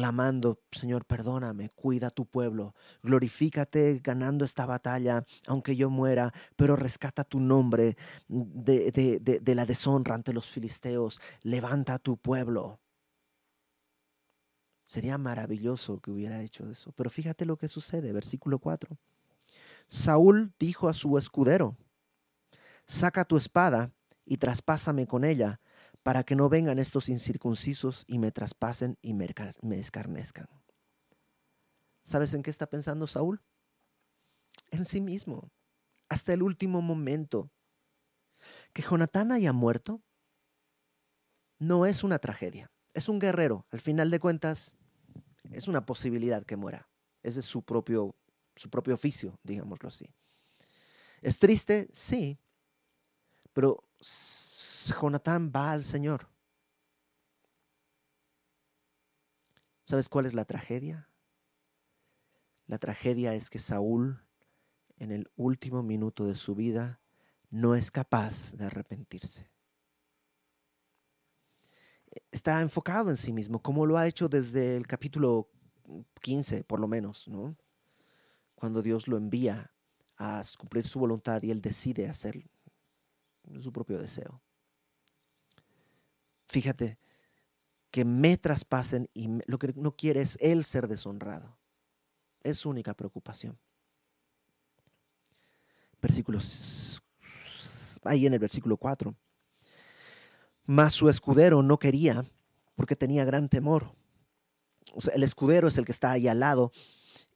clamando, 0.00 0.62
Señor, 0.72 1.04
perdóname, 1.04 1.68
cuida 1.68 2.06
a 2.06 2.10
tu 2.10 2.24
pueblo, 2.24 2.74
glorifícate 3.02 4.00
ganando 4.02 4.46
esta 4.46 4.64
batalla, 4.64 5.26
aunque 5.46 5.76
yo 5.76 5.90
muera, 5.90 6.32
pero 6.56 6.74
rescata 6.74 7.22
tu 7.22 7.38
nombre 7.38 7.98
de, 8.26 9.42
la 9.54 9.66
deshonra 9.66 10.14
ante 10.14 10.32
los 10.32 10.48
filisteos, 10.48 11.20
levanta 11.42 11.92
a 11.92 11.98
tu 11.98 12.16
pueblo. 12.16 12.80
Sería 14.84 15.18
maravilloso 15.18 16.00
que 16.00 16.10
hubiera 16.10 16.40
hecho 16.40 16.70
eso. 16.70 16.92
Pero 16.92 17.10
fíjate 17.10 17.44
lo 17.44 17.58
que 17.58 17.68
sucede, 17.68 18.10
versículo 18.10 18.58
4. 18.58 18.96
Saúl 19.86 20.54
dijo 20.58 20.88
a 20.88 20.94
su 20.94 21.18
escudero, 21.18 21.76
saca 22.86 23.26
tu 23.26 23.36
espada 23.36 23.92
y 24.24 24.38
traspásame 24.38 25.06
con 25.06 25.24
ella, 25.26 25.60
para 26.02 26.24
que 26.24 26.36
no 26.36 26.48
vengan 26.48 26.78
estos 26.78 27.08
incircuncisos 27.08 28.04
y 28.06 28.18
me 28.18 28.32
traspasen 28.32 28.98
y 29.02 29.14
me 29.14 29.78
escarnezcan. 29.78 30.48
¿Sabes 32.02 32.34
en 32.34 32.42
qué 32.42 32.50
está 32.50 32.66
pensando 32.66 33.06
Saúl? 33.06 33.42
En 34.70 34.84
sí 34.84 35.00
mismo, 35.00 35.50
hasta 36.08 36.32
el 36.32 36.42
último 36.42 36.82
momento. 36.82 37.50
Que 38.72 38.82
Jonatán 38.82 39.32
haya 39.32 39.52
muerto 39.52 40.02
no 41.58 41.84
es 41.84 42.02
una 42.02 42.18
tragedia, 42.18 42.72
es 42.94 43.08
un 43.08 43.18
guerrero. 43.18 43.66
Al 43.70 43.80
final 43.80 44.10
de 44.10 44.18
cuentas, 44.18 44.76
es 45.50 45.68
una 45.68 45.84
posibilidad 45.84 46.44
que 46.44 46.56
muera. 46.56 46.88
Ese 47.22 47.40
es 47.40 47.46
su 47.46 47.62
propio, 47.62 48.16
su 48.56 48.70
propio 48.70 48.94
oficio, 48.94 49.38
digámoslo 49.42 49.88
así. 49.88 50.06
¿Es 51.20 51.38
triste? 51.38 51.88
Sí, 51.92 52.38
pero 53.52 53.84
Jonatán 54.88 55.52
va 55.54 55.72
al 55.72 55.84
Señor. 55.84 56.28
¿Sabes 59.82 60.08
cuál 60.08 60.26
es 60.26 60.34
la 60.34 60.44
tragedia? 60.44 61.08
La 62.66 62.78
tragedia 62.78 63.34
es 63.34 63.50
que 63.50 63.58
Saúl, 63.58 64.22
en 64.98 65.10
el 65.10 65.28
último 65.36 65.82
minuto 65.82 66.26
de 66.26 66.36
su 66.36 66.54
vida, 66.54 67.00
no 67.50 67.74
es 67.74 67.90
capaz 67.90 68.52
de 68.56 68.66
arrepentirse. 68.66 69.50
Está 72.30 72.60
enfocado 72.60 73.10
en 73.10 73.16
sí 73.16 73.32
mismo, 73.32 73.60
como 73.60 73.86
lo 73.86 73.98
ha 73.98 74.06
hecho 74.06 74.28
desde 74.28 74.76
el 74.76 74.86
capítulo 74.86 75.50
15, 76.20 76.64
por 76.64 76.78
lo 76.78 76.86
menos, 76.86 77.26
¿no? 77.28 77.56
Cuando 78.54 78.82
Dios 78.82 79.08
lo 79.08 79.16
envía 79.16 79.72
a 80.16 80.42
cumplir 80.58 80.86
su 80.86 81.00
voluntad 81.00 81.42
y 81.42 81.50
él 81.50 81.60
decide 81.60 82.08
hacer 82.08 82.48
su 83.60 83.72
propio 83.72 83.98
deseo. 83.98 84.40
Fíjate 86.50 86.98
que 87.92 88.04
me 88.04 88.36
traspasen 88.36 89.08
y 89.14 89.38
lo 89.46 89.56
que 89.58 89.72
no 89.76 89.92
quiere 89.96 90.20
es 90.20 90.36
él 90.40 90.64
ser 90.64 90.88
deshonrado. 90.88 91.56
Es 92.42 92.58
su 92.58 92.70
única 92.70 92.92
preocupación. 92.92 93.56
Versículos, 96.02 97.00
ahí 98.02 98.26
en 98.26 98.32
el 98.32 98.40
versículo 98.40 98.76
4. 98.76 99.14
Mas 100.64 100.92
su 100.92 101.08
escudero 101.08 101.62
no 101.62 101.78
quería 101.78 102.24
porque 102.74 102.96
tenía 102.96 103.24
gran 103.24 103.48
temor. 103.48 103.94
El 105.14 105.22
escudero 105.22 105.68
es 105.68 105.78
el 105.78 105.84
que 105.84 105.92
está 105.92 106.10
ahí 106.10 106.26
al 106.26 106.40
lado. 106.40 106.72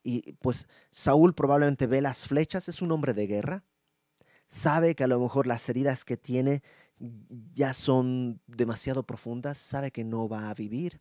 Y 0.02 0.33
pues 0.35 0.66
Saúl 0.90 1.35
probablemente 1.35 1.87
ve 1.87 2.00
las 2.00 2.26
flechas, 2.26 2.68
es 2.68 2.83
un 2.83 2.90
hombre 2.90 3.14
de 3.14 3.28
guerra. 3.28 3.64
Sabe 4.49 4.97
que 4.97 5.04
a 5.04 5.09
lo 5.09 5.21
mejor 5.21 5.47
las 5.47 5.68
heridas 5.68 6.04
que 6.04 6.16
tiene 6.16 6.62
ya 6.99 7.75
son 7.75 8.41
demasiado 8.47 9.03
profundas, 9.03 9.59
sabe 9.59 9.91
que 9.91 10.05
no 10.05 10.29
va 10.29 10.51
a 10.51 10.55
vivir. 10.55 11.01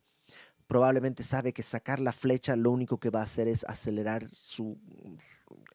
Probablemente 0.68 1.24
sabe 1.24 1.54
que 1.54 1.62
sacar 1.62 2.00
la 2.00 2.14
flecha 2.14 2.56
lo 2.56 2.72
único 2.72 3.00
que 3.00 3.10
va 3.10 3.20
a 3.20 3.24
hacer 3.24 3.48
es 3.48 3.66
acelerar 3.68 4.30
su, 4.30 4.80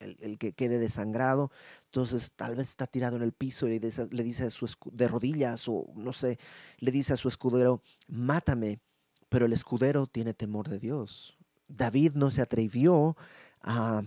el, 0.00 0.38
que 0.38 0.52
quede 0.52 0.78
desangrado. 0.78 1.50
Entonces 1.84 2.32
tal 2.32 2.56
vez 2.56 2.70
está 2.70 2.86
tirado 2.86 3.16
en 3.16 3.22
el 3.22 3.32
piso 3.32 3.68
y 3.68 3.78
le 3.78 4.22
dice, 4.24 4.44
a 4.44 4.50
su 4.50 4.66
de 4.92 5.08
rodillas 5.08 5.68
o 5.68 5.86
no 5.94 6.12
sé, 6.12 6.38
le 6.78 6.90
dice 6.90 7.12
a 7.12 7.16
su 7.16 7.28
escudero, 7.28 7.82
mátame. 8.08 8.80
Pero 9.28 9.44
el 9.44 9.52
escudero 9.52 10.06
tiene 10.06 10.32
temor 10.32 10.68
de 10.68 10.78
Dios. 10.78 11.36
David 11.68 12.12
no 12.14 12.30
se 12.30 12.40
atrevió 12.40 13.14
a, 13.60 14.02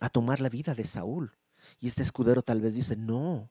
a 0.00 0.08
tomar 0.10 0.40
la 0.40 0.50
vida 0.50 0.74
de 0.74 0.84
Saúl. 0.84 1.32
Y 1.80 1.88
este 1.88 2.02
escudero 2.02 2.42
tal 2.42 2.60
vez 2.60 2.74
dice, 2.74 2.96
no, 2.96 3.50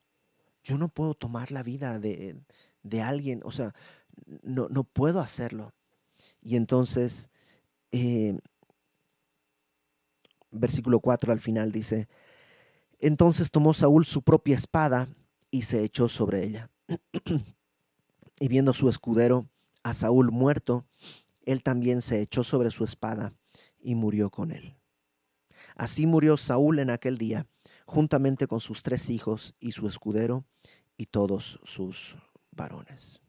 yo 0.68 0.78
no 0.78 0.90
puedo 0.90 1.14
tomar 1.14 1.52
la 1.54 1.64
vida 1.64 1.98
de, 1.98 3.02
alguien, 3.02 3.42
o 3.46 3.52
sea, 3.52 3.74
no, 4.42 4.68
no, 4.68 4.84
puedo 4.84 5.22
hacerlo. 5.22 5.74
Y 6.42 6.58
entonces, 6.58 7.30
eh, 7.94 8.38
versículo 10.52 11.00
4 11.00 11.32
al 11.32 11.40
final 11.40 11.72
dice, 11.72 12.10
entonces 13.00 13.50
tomó 13.50 13.74
Saúl 13.74 14.06
su 14.06 14.24
propia 14.24 14.56
espada 14.56 15.08
y 15.52 15.62
se 15.62 15.84
echó 15.84 16.10
sobre 16.10 16.44
ella. 16.44 16.70
y 18.42 18.48
viendo 18.50 18.74
su 18.74 18.90
escudero, 18.90 19.48
a 19.84 19.94
Saúl 19.94 20.32
muerto, 20.32 20.86
él 21.46 21.64
también 21.64 22.02
se 22.02 22.20
echó 22.20 22.44
sobre 22.44 22.72
su 22.72 22.84
espada 22.84 23.34
y 23.80 23.96
murió 23.96 24.30
con 24.30 24.52
él. 24.52 24.76
Así 25.78 26.06
murió 26.06 26.36
Saúl 26.36 26.80
en 26.80 26.90
aquel 26.90 27.18
día, 27.18 27.48
juntamente 27.88 28.48
con 28.48 28.60
sus 28.60 28.84
tres 28.84 29.10
hijos 29.10 29.56
y 29.62 29.72
su 29.72 29.88
escudero 29.88 30.44
y 30.98 31.06
todos 31.06 31.60
sus 31.64 32.18
varones. 32.52 33.22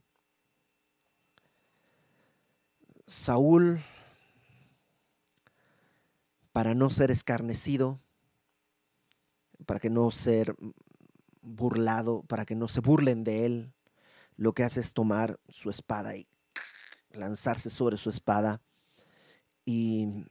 Saúl, 3.07 3.81
para 6.53 6.75
no 6.75 6.91
ser 6.91 7.13
escarnecido, 7.13 8.01
para 9.65 9.79
que 9.79 9.91
no 9.91 10.11
ser 10.11 10.57
burlado, 11.41 12.25
para 12.25 12.45
que 12.45 12.57
no 12.57 12.67
se 12.67 12.81
burlen 12.81 13.23
de 13.23 13.47
él, 13.47 13.73
lo 14.37 14.55
que 14.55 14.65
hace 14.65 14.81
es 14.81 14.93
tomar 14.93 15.39
su 15.49 15.71
espada 15.71 16.17
y 16.17 16.27
lanzarse 17.13 17.71
sobre 17.71 17.97
su 17.97 18.11
espada. 18.11 18.61
Y, 19.65 20.27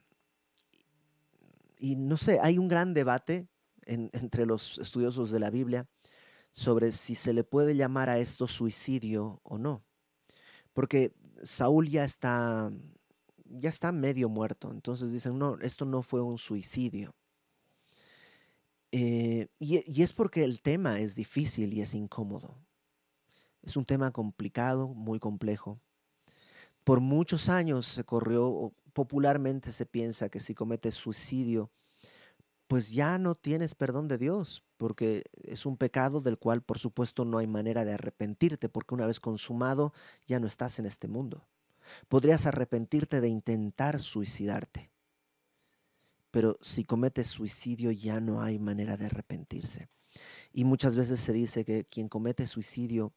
y 1.78 1.96
no 1.96 2.18
sé, 2.18 2.40
hay 2.42 2.58
un 2.58 2.68
gran 2.68 2.92
debate 2.92 3.48
entre 3.88 4.46
los 4.46 4.78
estudiosos 4.78 5.30
de 5.30 5.40
la 5.40 5.50
Biblia 5.50 5.88
sobre 6.52 6.92
si 6.92 7.14
se 7.14 7.32
le 7.32 7.44
puede 7.44 7.76
llamar 7.76 8.08
a 8.08 8.18
esto 8.18 8.46
suicidio 8.46 9.40
o 9.42 9.58
no. 9.58 9.84
Porque 10.72 11.12
Saúl 11.42 11.88
ya 11.88 12.04
está, 12.04 12.70
ya 13.44 13.68
está 13.68 13.92
medio 13.92 14.28
muerto. 14.28 14.70
Entonces 14.70 15.12
dicen, 15.12 15.38
no, 15.38 15.58
esto 15.60 15.84
no 15.84 16.02
fue 16.02 16.20
un 16.20 16.38
suicidio. 16.38 17.14
Eh, 18.90 19.48
y, 19.58 20.02
es 20.02 20.12
porque 20.12 20.44
el 20.44 20.62
tema 20.62 21.00
es 21.00 21.14
difícil 21.14 21.74
y 21.74 21.80
es 21.80 21.94
incómodo. 21.94 22.56
Es 23.62 23.76
un 23.76 23.84
tema 23.84 24.10
complicado, 24.12 24.88
muy 24.88 25.18
complejo. 25.18 25.80
Por 26.84 27.00
muchos 27.00 27.48
años 27.48 27.86
se 27.86 28.04
corrió, 28.04 28.72
popularmente 28.94 29.72
se 29.72 29.84
piensa 29.84 30.30
que 30.30 30.40
si 30.40 30.54
cometes 30.54 30.94
suicidio, 30.94 31.70
pues 32.68 32.92
ya 32.92 33.18
no 33.18 33.34
tienes 33.34 33.74
perdón 33.74 34.08
de 34.08 34.18
Dios, 34.18 34.62
porque 34.76 35.24
es 35.42 35.64
un 35.64 35.78
pecado 35.78 36.20
del 36.20 36.38
cual 36.38 36.62
por 36.62 36.78
supuesto 36.78 37.24
no 37.24 37.38
hay 37.38 37.46
manera 37.46 37.84
de 37.84 37.94
arrepentirte, 37.94 38.68
porque 38.68 38.94
una 38.94 39.06
vez 39.06 39.20
consumado 39.20 39.92
ya 40.26 40.38
no 40.38 40.46
estás 40.46 40.78
en 40.78 40.84
este 40.86 41.08
mundo. 41.08 41.46
Podrías 42.08 42.44
arrepentirte 42.44 43.22
de 43.22 43.28
intentar 43.28 43.98
suicidarte, 43.98 44.90
pero 46.30 46.58
si 46.60 46.84
cometes 46.84 47.28
suicidio 47.28 47.90
ya 47.90 48.20
no 48.20 48.42
hay 48.42 48.58
manera 48.58 48.98
de 48.98 49.06
arrepentirse. 49.06 49.88
Y 50.52 50.64
muchas 50.64 50.94
veces 50.94 51.20
se 51.20 51.32
dice 51.32 51.64
que 51.64 51.84
quien 51.84 52.08
comete 52.08 52.46
suicidio 52.46 53.12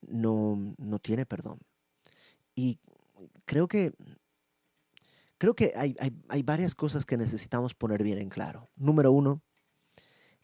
no, 0.00 0.74
no 0.78 0.98
tiene 1.00 1.26
perdón. 1.26 1.58
Y 2.54 2.78
creo 3.44 3.68
que 3.68 3.92
Creo 5.38 5.54
que 5.54 5.72
hay, 5.76 6.42
varias 6.42 6.74
cosas 6.74 7.06
que 7.06 7.16
necesitamos 7.16 7.72
poner 7.72 8.02
bien 8.02 8.18
en 8.18 8.28
claro. 8.28 8.68
Número 8.74 9.12
uno, 9.12 9.40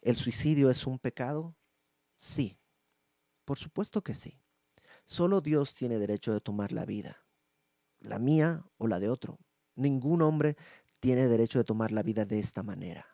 ¿el 0.01 0.15
suicidio 0.15 0.69
es 0.69 0.87
un 0.87 0.99
pecado? 0.99 1.53
Sí, 2.15 2.57
por 3.43 3.57
supuesto 3.57 4.01
que 4.01 4.13
sí. 4.13 4.39
Solo 5.03 5.41
Dios 5.41 5.75
tiene 5.75 5.99
derecho 5.99 6.33
de 6.33 6.39
tomar 6.39 6.71
la 6.71 6.85
vida, 6.85 7.25
la 7.99 8.19
mía 8.19 8.65
o 8.77 8.87
la 8.87 8.99
de 9.01 9.09
otro. 9.09 9.37
Ningún 9.75 10.21
hombre 10.21 10.55
tiene 11.01 11.27
derecho 11.27 11.59
de 11.59 11.65
tomar 11.65 11.91
la 11.91 12.01
vida 12.01 12.23
de 12.23 12.39
esta 12.39 12.63
manera. 12.63 13.05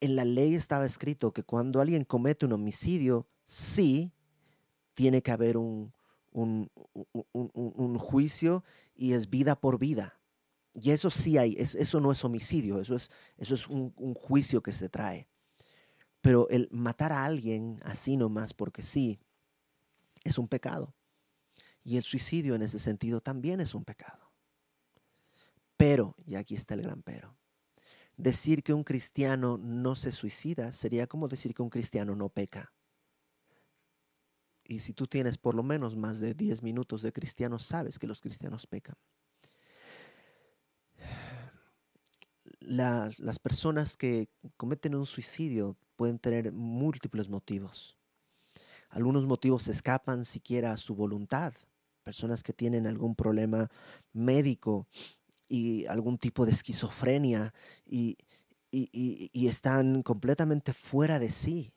En 0.00 0.16
la 0.16 0.26
ley 0.26 0.54
estaba 0.54 0.84
escrito 0.84 1.32
que 1.32 1.44
cuando 1.44 1.80
alguien 1.80 2.04
comete 2.04 2.44
un 2.44 2.52
homicidio, 2.52 3.26
sí, 3.46 4.12
tiene 4.94 5.22
que 5.22 5.30
haber 5.30 5.56
un, 5.56 5.92
un, 6.32 7.98
juicio 7.98 8.64
y 9.00 9.14
es 9.14 9.30
vida 9.30 9.58
por 9.58 9.78
vida. 9.78 10.20
Y 10.74 10.90
eso 10.90 11.10
sí 11.10 11.38
hay, 11.38 11.56
eso 11.58 12.00
no 12.00 12.12
es 12.12 12.22
homicidio, 12.22 12.80
eso 12.80 12.94
es, 12.94 13.10
eso 13.38 13.54
es 13.54 13.66
un, 13.66 13.92
juicio 14.14 14.62
que 14.62 14.72
se 14.72 14.90
trae. 14.90 15.26
Pero 16.20 16.46
el 16.50 16.68
matar 16.70 17.10
a 17.10 17.24
alguien 17.24 17.80
así 17.82 18.18
nomás 18.18 18.52
porque 18.52 18.82
sí, 18.82 19.18
es 20.22 20.36
un 20.36 20.48
pecado. 20.48 20.94
Y 21.82 21.96
el 21.96 22.02
suicidio 22.02 22.54
en 22.54 22.60
ese 22.60 22.78
sentido 22.78 23.22
también 23.22 23.60
es 23.62 23.74
un 23.74 23.84
pecado. 23.84 24.30
Pero, 25.78 26.14
y 26.26 26.34
aquí 26.34 26.54
está 26.54 26.74
el 26.74 26.82
gran 26.82 27.02
pero, 27.02 27.38
decir 28.18 28.62
que 28.62 28.74
un 28.74 28.84
cristiano 28.84 29.56
no 29.56 29.94
se 29.94 30.12
suicida 30.12 30.72
sería 30.72 31.06
como 31.06 31.26
decir 31.26 31.54
que 31.54 31.62
un 31.62 31.70
cristiano 31.70 32.14
no 32.14 32.28
peca. 32.28 32.70
Y 34.70 34.78
si 34.78 34.92
tú 34.92 35.08
tienes 35.08 35.36
por 35.36 35.56
lo 35.56 35.64
menos 35.64 35.96
más 35.96 36.20
de 36.20 36.32
10 36.32 36.62
minutos 36.62 37.02
de 37.02 37.12
cristianos, 37.12 37.64
sabes 37.64 37.98
que 37.98 38.06
los 38.06 38.20
cristianos 38.20 38.68
pecan. 38.68 38.94
Las, 42.60 43.18
las 43.18 43.40
personas 43.40 43.96
que 43.96 44.28
cometen 44.56 44.94
un 44.94 45.06
suicidio 45.06 45.76
pueden 45.96 46.20
tener 46.20 46.52
múltiples 46.52 47.28
motivos. 47.28 47.98
Algunos 48.90 49.26
motivos 49.26 49.66
escapan 49.66 50.24
siquiera 50.24 50.70
a 50.70 50.76
su 50.76 50.94
voluntad. 50.94 51.52
Personas 52.04 52.44
que 52.44 52.52
tienen 52.52 52.86
algún 52.86 53.16
problema 53.16 53.68
médico 54.12 54.86
y 55.48 55.84
algún 55.86 56.16
tipo 56.16 56.46
de 56.46 56.52
esquizofrenia 56.52 57.52
y, 57.84 58.18
y, 58.70 59.48
están 59.48 60.04
completamente 60.04 60.72
fuera 60.72 61.18
de 61.18 61.30
sí. 61.30 61.72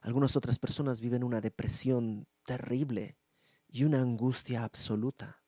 Algunas 0.00 0.36
otras 0.36 0.58
personas 0.58 1.00
viven 1.00 1.24
una 1.24 1.40
depresión 1.40 2.26
terrible 2.44 3.16
y 3.68 3.84
una 3.84 4.00
angustia 4.00 4.64
absoluta. 4.64 5.42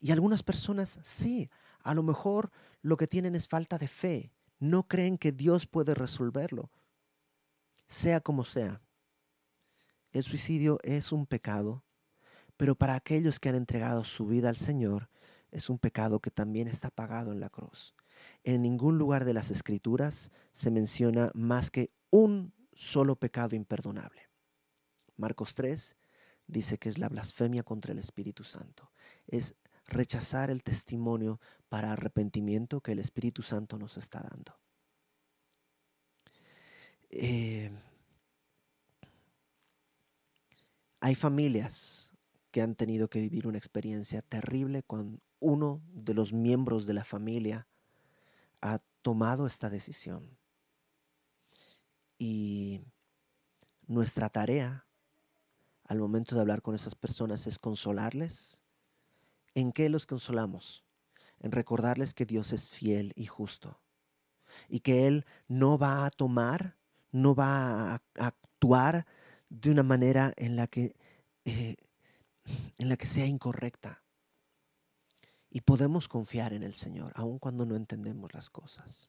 Y 0.00 0.12
algunas 0.12 0.42
personas 0.42 0.98
sí, 1.02 1.50
a 1.82 1.94
lo 1.94 2.02
mejor 2.02 2.50
lo 2.82 2.96
que 2.96 3.06
tienen 3.06 3.34
es 3.34 3.46
falta 3.46 3.78
de 3.78 3.88
fe. 3.88 4.32
No 4.58 4.88
creen 4.88 5.18
que 5.18 5.32
Dios 5.32 5.66
puede 5.66 5.94
resolverlo. 5.94 6.70
Sea 7.86 8.20
como 8.20 8.44
sea. 8.44 8.82
El 10.12 10.22
suicidio 10.24 10.78
es 10.82 11.12
un 11.12 11.26
pecado, 11.26 11.84
pero 12.56 12.74
para 12.74 12.94
aquellos 12.94 13.38
que 13.38 13.48
han 13.48 13.54
entregado 13.54 14.04
su 14.04 14.26
vida 14.26 14.48
al 14.48 14.56
Señor, 14.56 15.08
es 15.50 15.70
un 15.70 15.78
pecado 15.78 16.20
que 16.20 16.30
también 16.30 16.68
está 16.68 16.90
pagado 16.90 17.32
en 17.32 17.40
la 17.40 17.50
cruz. 17.50 17.94
En 18.44 18.62
ningún 18.62 18.98
lugar 18.98 19.24
de 19.24 19.34
las 19.34 19.50
escrituras 19.50 20.32
se 20.52 20.70
menciona 20.70 21.30
más 21.34 21.70
que 21.70 21.92
un 22.10 22.52
solo 22.80 23.14
pecado 23.14 23.54
imperdonable. 23.54 24.30
Marcos 25.18 25.54
3 25.54 25.96
dice 26.46 26.78
que 26.78 26.88
es 26.88 26.96
la 26.96 27.10
blasfemia 27.10 27.62
contra 27.62 27.92
el 27.92 27.98
Espíritu 27.98 28.42
Santo. 28.42 28.90
Es 29.26 29.54
rechazar 29.84 30.50
el 30.50 30.62
testimonio 30.62 31.40
para 31.68 31.92
arrepentimiento 31.92 32.80
que 32.80 32.92
el 32.92 32.98
Espíritu 32.98 33.42
Santo 33.42 33.78
nos 33.78 33.98
está 33.98 34.20
dando. 34.22 34.58
Eh, 37.10 37.70
hay 41.00 41.14
familias 41.14 42.10
que 42.50 42.62
han 42.62 42.76
tenido 42.76 43.10
que 43.10 43.20
vivir 43.20 43.46
una 43.46 43.58
experiencia 43.58 44.22
terrible 44.22 44.82
con 44.84 45.20
uno 45.38 45.82
de 45.92 46.14
los 46.14 46.32
miembros 46.32 46.86
de 46.86 46.94
la 46.94 47.04
familia 47.04 47.68
ha 48.62 48.78
tomado 49.02 49.46
esta 49.46 49.68
decisión. 49.68 50.39
Y 52.22 52.82
nuestra 53.86 54.28
tarea 54.28 54.86
al 55.84 55.98
momento 55.98 56.34
de 56.34 56.42
hablar 56.42 56.60
con 56.60 56.74
esas 56.74 56.94
personas 56.94 57.46
es 57.46 57.58
consolarles. 57.58 58.58
¿En 59.54 59.72
qué 59.72 59.88
los 59.88 60.04
consolamos? 60.04 60.84
En 61.40 61.50
recordarles 61.50 62.12
que 62.12 62.26
Dios 62.26 62.52
es 62.52 62.68
fiel 62.68 63.14
y 63.16 63.24
justo 63.24 63.80
y 64.68 64.80
que 64.80 65.06
Él 65.06 65.24
no 65.48 65.78
va 65.78 66.04
a 66.04 66.10
tomar, 66.10 66.76
no 67.10 67.34
va 67.34 67.94
a 67.94 68.02
actuar 68.16 69.06
de 69.48 69.70
una 69.70 69.82
manera 69.82 70.34
en 70.36 70.56
la 70.56 70.66
que, 70.66 70.94
eh, 71.46 71.76
en 72.76 72.88
la 72.90 72.98
que 72.98 73.06
sea 73.06 73.24
incorrecta. 73.24 74.02
Y 75.48 75.62
podemos 75.62 76.06
confiar 76.06 76.52
en 76.52 76.64
el 76.64 76.74
Señor, 76.74 77.12
aun 77.16 77.38
cuando 77.38 77.64
no 77.64 77.76
entendemos 77.76 78.34
las 78.34 78.50
cosas. 78.50 79.08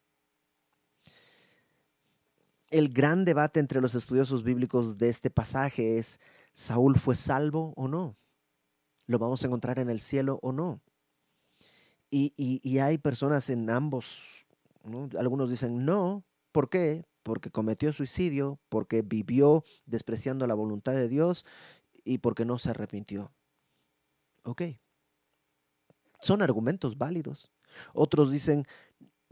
El 2.72 2.88
gran 2.88 3.24
debate 3.26 3.60
entre 3.60 3.82
los 3.82 3.94
estudiosos 3.94 4.42
bíblicos 4.42 4.96
de 4.96 5.10
este 5.10 5.30
pasaje 5.30 5.98
es, 5.98 6.18
¿Saúl 6.54 6.98
fue 6.98 7.14
salvo 7.14 7.74
o 7.76 7.86
no? 7.86 8.16
¿Lo 9.06 9.18
vamos 9.18 9.44
a 9.44 9.46
encontrar 9.46 9.78
en 9.78 9.90
el 9.90 10.00
cielo 10.00 10.38
o 10.42 10.52
no? 10.52 10.80
Y, 12.10 12.78
hay 12.78 12.96
personas 12.98 13.50
en 13.50 13.68
ambos, 13.70 14.46
algunos 15.18 15.50
dicen 15.50 15.84
no, 15.84 16.24
¿por 16.50 16.70
qué? 16.70 17.04
Porque 17.22 17.50
cometió 17.50 17.92
suicidio, 17.92 18.58
porque 18.70 19.02
vivió 19.02 19.64
despreciando 19.86 20.46
la 20.46 20.54
voluntad 20.54 20.92
de 20.92 21.08
Dios 21.08 21.44
y 22.04 22.18
porque 22.18 22.46
no 22.46 22.56
se 22.58 22.70
arrepintió. 22.70 23.32
Ok, 24.44 24.62
son 26.22 26.40
argumentos 26.40 26.96
válidos. 26.96 27.50
Otros 27.92 28.30
dicen, 28.30 28.66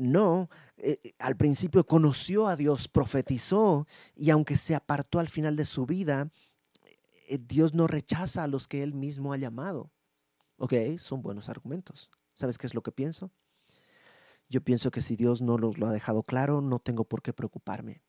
no, 0.00 0.48
eh, 0.78 0.98
eh, 1.04 1.14
al 1.18 1.36
principio 1.36 1.84
conoció 1.84 2.46
a 2.46 2.56
Dios, 2.56 2.88
profetizó 2.88 3.86
y 4.16 4.30
aunque 4.30 4.56
se 4.56 4.74
apartó 4.74 5.18
al 5.18 5.28
final 5.28 5.56
de 5.56 5.66
su 5.66 5.84
vida, 5.84 6.30
eh, 7.28 7.38
Dios 7.38 7.74
no 7.74 7.86
rechaza 7.86 8.42
a 8.42 8.48
los 8.48 8.66
que 8.66 8.82
Él 8.82 8.94
mismo 8.94 9.32
ha 9.32 9.36
llamado. 9.36 9.92
Ok, 10.56 10.72
son 10.96 11.20
buenos 11.20 11.50
argumentos. 11.50 12.10
¿Sabes 12.32 12.56
qué 12.56 12.66
es 12.66 12.74
lo 12.74 12.82
que 12.82 12.92
pienso? 12.92 13.30
Yo 14.48 14.62
pienso 14.62 14.90
que 14.90 15.02
si 15.02 15.16
Dios 15.16 15.42
no 15.42 15.58
los 15.58 15.76
lo 15.76 15.86
ha 15.86 15.92
dejado 15.92 16.22
claro, 16.22 16.62
no 16.62 16.78
tengo 16.78 17.04
por 17.04 17.20
qué 17.20 17.34
preocuparme. 17.34 18.02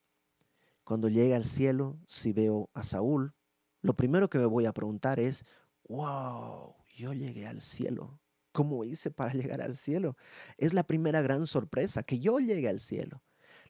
Cuando 0.85 1.09
llegue 1.09 1.35
al 1.35 1.45
cielo, 1.45 1.99
si 2.07 2.31
veo 2.31 2.69
a 2.73 2.83
Saúl, 2.83 3.35
lo 3.81 3.95
primero 3.97 4.29
que 4.29 4.39
me 4.39 4.45
voy 4.45 4.65
a 4.65 4.73
preguntar 4.73 5.19
es, 5.19 5.45
wow, 5.89 6.73
yo 6.95 7.11
llegué 7.13 7.47
al 7.47 7.61
cielo. 7.61 8.20
¿Cómo 8.51 8.83
hice 8.83 9.11
para 9.11 9.33
llegar 9.33 9.61
al 9.61 9.75
cielo? 9.75 10.17
Es 10.57 10.73
la 10.73 10.83
primera 10.83 11.21
gran 11.21 11.47
sorpresa, 11.47 12.03
que 12.03 12.19
yo 12.19 12.39
llegue 12.39 12.69
al 12.69 12.79
cielo. 12.79 13.21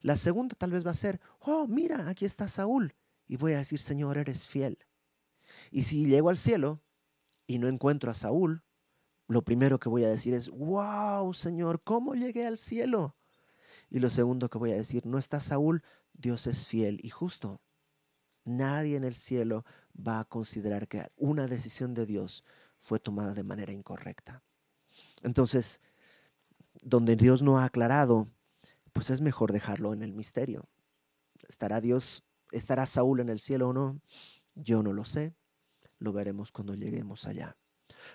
La 0.02 0.16
segunda 0.16 0.56
tal 0.56 0.72
vez 0.72 0.86
va 0.86 0.92
a 0.92 0.96
ser, 0.96 1.20
oh, 1.40 1.68
mira, 1.68 2.10
aquí 2.10 2.26
está 2.26 2.48
Saúl. 2.48 2.96
Y 3.28 3.38
voy 3.38 3.54
a 3.54 3.60
decir, 3.60 3.80
Señor, 3.80 4.18
eres 4.18 4.48
fiel. 4.48 4.80
Y 5.70 5.84
si 5.84 6.08
llego 6.08 6.30
al 6.30 6.38
cielo 6.38 6.82
y 7.46 7.60
no 7.60 7.68
encuentro 7.68 8.10
a 8.12 8.16
Saúl, 8.16 8.64
lo 9.28 9.44
primero 9.44 9.80
que 9.80 9.90
voy 9.90 10.04
a 10.04 10.10
decir 10.10 10.34
es, 10.34 10.50
wow, 10.50 11.34
Señor, 11.34 11.82
¿cómo 11.84 12.16
llegué 12.16 12.46
al 12.46 12.58
cielo? 12.58 13.16
Y 13.90 14.00
lo 14.00 14.10
segundo 14.10 14.50
que 14.50 14.58
voy 14.58 14.72
a 14.72 14.76
decir, 14.76 15.06
no 15.06 15.18
está 15.18 15.40
Saúl, 15.40 15.84
Dios 16.14 16.48
es 16.48 16.68
fiel 16.68 17.00
y 17.04 17.10
justo. 17.10 17.62
Nadie 18.44 18.98
en 18.98 19.04
el 19.04 19.16
cielo 19.16 19.66
va 19.96 20.20
a 20.20 20.26
considerar 20.26 20.88
que 20.88 21.10
una 21.16 21.48
decisión 21.48 21.94
de 21.94 22.06
Dios 22.06 22.44
fue 22.82 23.00
tomada 23.00 23.34
de 23.34 23.44
manera 23.44 23.72
incorrecta. 23.72 24.44
Entonces, 25.22 25.80
donde 26.82 27.16
Dios 27.16 27.42
no 27.42 27.60
ha 27.60 27.66
aclarado, 27.66 28.28
pues 28.94 29.10
es 29.10 29.22
mejor 29.22 29.52
dejarlo 29.52 29.94
en 29.94 30.04
el 30.04 30.14
misterio. 30.14 30.68
¿Estará 31.48 31.82
Dios, 31.82 32.24
estará 32.52 32.86
Saúl 32.86 33.20
en 33.20 33.30
el 33.30 33.40
cielo 33.40 33.70
o 33.70 33.74
no? 33.74 34.02
Yo 34.56 34.84
no 34.84 34.94
lo 34.94 35.06
sé. 35.06 35.36
Lo 36.00 36.14
veremos 36.14 36.52
cuando 36.52 36.74
lleguemos 36.74 37.26
allá. 37.26 37.58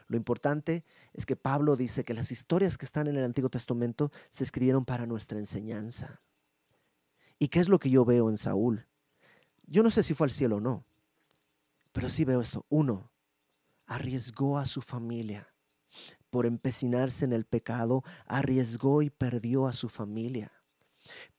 Lo 0.08 0.16
importante 0.16 0.84
es 1.12 1.26
que 1.26 1.36
Pablo 1.36 1.76
dice 1.76 2.04
que 2.04 2.14
las 2.14 2.32
historias 2.32 2.76
que 2.76 2.86
están 2.86 3.06
en 3.06 3.16
el 3.16 3.24
Antiguo 3.24 3.50
Testamento 3.50 4.10
se 4.30 4.44
escribieron 4.44 4.84
para 4.84 5.06
nuestra 5.06 5.38
enseñanza. 5.38 6.22
¿Y 7.38 7.48
qué 7.48 7.60
es 7.60 7.68
lo 7.68 7.78
que 7.78 7.90
yo 7.90 8.04
veo 8.04 8.28
en 8.28 8.38
Saúl? 8.38 8.86
Yo 9.66 9.82
no 9.82 9.90
sé 9.90 10.02
si 10.02 10.14
fue 10.14 10.26
al 10.26 10.32
cielo 10.32 10.56
o 10.56 10.60
no, 10.60 10.84
pero 11.92 12.08
sí 12.08 12.24
veo 12.24 12.40
esto. 12.40 12.66
Uno, 12.68 13.12
arriesgó 13.86 14.58
a 14.58 14.66
su 14.66 14.82
familia 14.82 15.48
por 16.36 16.44
empecinarse 16.44 17.24
en 17.24 17.32
el 17.32 17.46
pecado, 17.46 18.04
arriesgó 18.26 19.00
y 19.00 19.08
perdió 19.08 19.66
a 19.66 19.72
su 19.72 19.88
familia. 19.88 20.52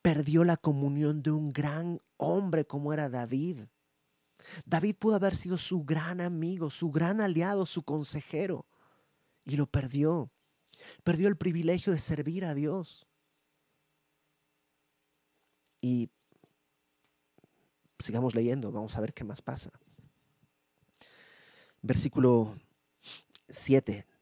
Perdió 0.02 0.44
la 0.44 0.58
comunión 0.58 1.22
de 1.22 1.30
un 1.30 1.54
gran 1.54 2.02
hombre 2.18 2.66
como 2.66 2.94
era 2.94 3.08
David. 3.08 3.60
David 4.66 4.96
pudo 4.96 5.18
haber 5.18 5.38
sido 5.38 5.60
su 5.60 5.84
gran 5.84 6.20
amigo, 6.20 6.72
su 6.72 6.90
gran 6.90 7.22
aliado, 7.22 7.68
su 7.68 7.84
consejero, 7.84 8.66
y 9.46 9.56
lo 9.56 9.68
perdió. 9.68 10.32
Perdió 11.04 11.28
el 11.28 11.38
privilegio 11.38 11.94
de 11.94 12.00
servir 12.00 12.44
a 12.44 12.56
Dios. 12.56 13.06
Y 15.80 16.10
sigamos 18.00 18.34
leyendo, 18.34 18.72
vamos 18.72 18.98
a 18.98 19.02
ver 19.02 19.14
qué 19.14 19.24
más 19.24 19.44
pasa. 19.44 19.70
Versículo 21.84 22.58
7 23.48 24.17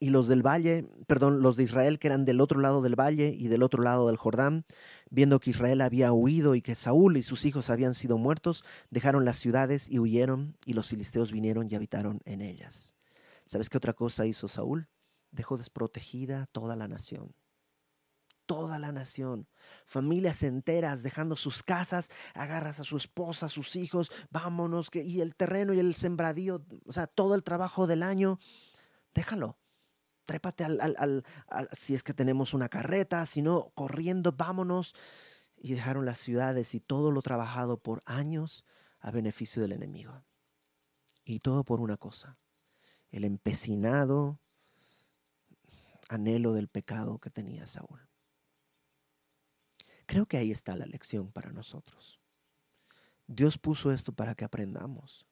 y 0.00 0.08
los 0.08 0.28
del 0.28 0.44
valle, 0.44 0.88
perdón, 1.06 1.42
los 1.42 1.56
de 1.56 1.64
Israel 1.64 1.98
que 1.98 2.08
eran 2.08 2.24
del 2.24 2.40
otro 2.40 2.58
lado 2.58 2.80
del 2.80 2.98
valle 2.98 3.36
y 3.38 3.48
del 3.48 3.62
otro 3.62 3.82
lado 3.82 4.06
del 4.06 4.16
Jordán, 4.16 4.64
viendo 5.10 5.38
que 5.40 5.50
Israel 5.50 5.82
había 5.82 6.10
huido 6.12 6.54
y 6.54 6.62
que 6.62 6.74
Saúl 6.74 7.18
y 7.18 7.22
sus 7.22 7.44
hijos 7.44 7.68
habían 7.68 7.94
sido 7.94 8.16
muertos, 8.16 8.64
dejaron 8.88 9.26
las 9.26 9.36
ciudades 9.36 9.90
y 9.90 9.98
huyeron, 9.98 10.56
y 10.64 10.72
los 10.72 10.88
filisteos 10.88 11.32
vinieron 11.32 11.68
y 11.70 11.74
habitaron 11.74 12.22
en 12.24 12.40
ellas. 12.40 12.96
¿Sabes 13.44 13.68
qué 13.68 13.76
otra 13.76 13.92
cosa 13.92 14.24
hizo 14.24 14.48
Saúl? 14.48 14.88
Dejó 15.32 15.58
desprotegida 15.58 16.46
toda 16.46 16.76
la 16.76 16.88
nación. 16.88 17.34
Toda 18.46 18.80
la 18.80 18.90
nación, 18.90 19.46
familias 19.84 20.42
enteras 20.42 21.04
dejando 21.04 21.36
sus 21.36 21.62
casas, 21.62 22.08
agarras 22.34 22.80
a 22.80 22.84
su 22.84 22.96
esposa, 22.96 23.46
a 23.46 23.48
sus 23.48 23.76
hijos, 23.76 24.10
vámonos, 24.30 24.88
y 24.92 25.20
el 25.20 25.36
terreno 25.36 25.72
y 25.72 25.78
el 25.78 25.94
sembradío, 25.94 26.64
o 26.84 26.92
sea, 26.92 27.06
todo 27.06 27.36
el 27.36 27.44
trabajo 27.44 27.86
del 27.86 28.02
año, 28.02 28.40
déjalo 29.14 29.59
trépate 30.26 30.64
al, 30.64 31.24
si 31.72 31.94
es 31.94 32.02
que 32.02 32.14
tenemos 32.14 32.54
una 32.54 32.68
carreta, 32.68 33.24
si 33.26 33.42
no, 33.42 33.70
corriendo, 33.74 34.32
vámonos. 34.32 34.94
Y 35.56 35.74
dejaron 35.74 36.06
las 36.06 36.18
ciudades 36.18 36.74
y 36.74 36.80
todo 36.80 37.10
lo 37.10 37.20
trabajado 37.20 37.76
por 37.78 38.02
años 38.06 38.64
a 39.00 39.10
beneficio 39.10 39.60
del 39.60 39.72
enemigo. 39.72 40.24
Y 41.24 41.40
todo 41.40 41.64
por 41.64 41.80
una 41.80 41.96
cosa, 41.96 42.38
el 43.10 43.24
empecinado 43.24 44.40
anhelo 46.08 46.54
del 46.54 46.68
pecado 46.68 47.18
que 47.18 47.30
tenía 47.30 47.66
Saúl. 47.66 48.08
Creo 50.06 50.26
que 50.26 50.38
ahí 50.38 50.50
está 50.50 50.76
la 50.76 50.86
lección 50.86 51.30
para 51.30 51.52
nosotros. 51.52 52.20
Dios 53.28 53.58
puso 53.58 53.92
esto 53.92 54.12
para 54.12 54.34
que 54.34 54.44
aprendamos. 54.44 55.24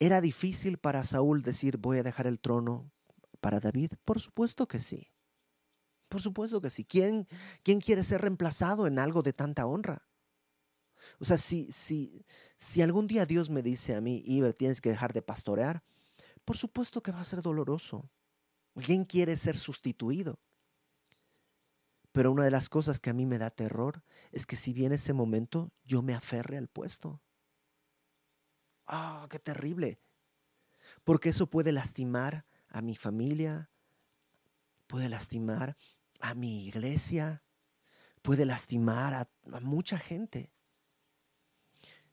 ¿Era 0.00 0.22
difícil 0.22 0.78
para 0.78 1.04
Saúl 1.04 1.42
decir 1.42 1.76
voy 1.76 1.98
a 1.98 2.02
dejar 2.02 2.26
el 2.26 2.40
trono 2.40 2.90
para 3.40 3.60
David? 3.60 3.92
Por 4.06 4.18
supuesto 4.18 4.66
que 4.66 4.78
sí. 4.78 5.12
Por 6.08 6.22
supuesto 6.22 6.62
que 6.62 6.70
sí. 6.70 6.86
¿Quién, 6.86 7.28
quién 7.62 7.80
quiere 7.80 8.02
ser 8.02 8.22
reemplazado 8.22 8.86
en 8.86 8.98
algo 8.98 9.22
de 9.22 9.34
tanta 9.34 9.66
honra? 9.66 10.08
O 11.18 11.26
sea, 11.26 11.36
si, 11.36 11.70
si, 11.70 12.24
si 12.56 12.80
algún 12.80 13.06
día 13.06 13.26
Dios 13.26 13.50
me 13.50 13.62
dice 13.62 13.94
a 13.94 14.00
mí, 14.00 14.22
Iber, 14.24 14.54
tienes 14.54 14.80
que 14.80 14.88
dejar 14.88 15.12
de 15.12 15.20
pastorear, 15.20 15.82
por 16.46 16.56
supuesto 16.56 17.02
que 17.02 17.12
va 17.12 17.20
a 17.20 17.24
ser 17.24 17.42
doloroso. 17.42 18.10
¿Quién 18.74 19.04
quiere 19.04 19.36
ser 19.36 19.56
sustituido? 19.56 20.40
Pero 22.12 22.32
una 22.32 22.44
de 22.44 22.50
las 22.50 22.70
cosas 22.70 23.00
que 23.00 23.10
a 23.10 23.14
mí 23.14 23.26
me 23.26 23.38
da 23.38 23.50
terror 23.50 24.02
es 24.32 24.46
que 24.46 24.56
si 24.56 24.72
viene 24.72 24.94
ese 24.94 25.12
momento, 25.12 25.72
yo 25.84 26.00
me 26.02 26.14
aferre 26.14 26.56
al 26.56 26.68
puesto. 26.68 27.20
¡Ah, 28.92 29.28
qué 29.30 29.38
terrible! 29.38 30.00
Porque 31.04 31.28
eso 31.28 31.46
puede 31.46 31.70
lastimar 31.70 32.44
a 32.68 32.82
mi 32.82 32.96
familia, 32.96 33.70
puede 34.88 35.08
lastimar 35.08 35.76
a 36.18 36.34
mi 36.34 36.66
iglesia, 36.66 37.44
puede 38.20 38.44
lastimar 38.44 39.14
a, 39.14 39.30
a 39.52 39.60
mucha 39.60 39.96
gente. 39.96 40.50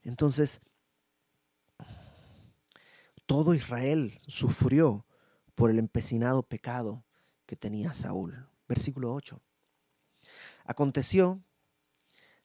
Entonces, 0.03 0.61
todo 3.25 3.55
Israel 3.55 4.15
sufrió 4.27 5.07
por 5.55 5.71
el 5.71 5.79
empecinado 5.79 6.43
pecado 6.43 7.03
que 7.47 7.55
tenía 7.55 7.93
Saúl. 7.93 8.47
Versículo 8.67 9.15
8. 9.15 9.41
Aconteció 10.65 11.41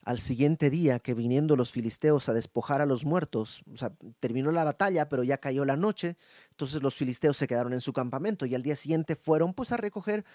al 0.05 0.19
siguiente 0.19 0.69
día 0.69 0.99
que 0.99 1.13
viniendo 1.13 1.55
los 1.55 1.71
filisteos 1.71 2.27
a 2.27 2.33
despojar 2.33 2.81
a 2.81 2.85
los 2.85 3.05
muertos, 3.05 3.63
o 3.73 3.77
sea, 3.77 3.93
terminó 4.19 4.51
la 4.51 4.63
batalla, 4.63 5.07
pero 5.07 5.23
ya 5.23 5.37
cayó 5.37 5.63
la 5.63 5.77
noche, 5.77 6.17
entonces 6.49 6.81
los 6.81 6.95
filisteos 6.95 7.37
se 7.37 7.47
quedaron 7.47 7.73
en 7.73 7.81
su 7.81 7.93
campamento 7.93 8.45
y 8.45 8.53
al 8.53 8.63
día 8.63 8.75
siguiente 8.75 9.15
fueron 9.15 9.53
pues 9.53 9.71
a 9.71 9.77
recoger 9.77 10.25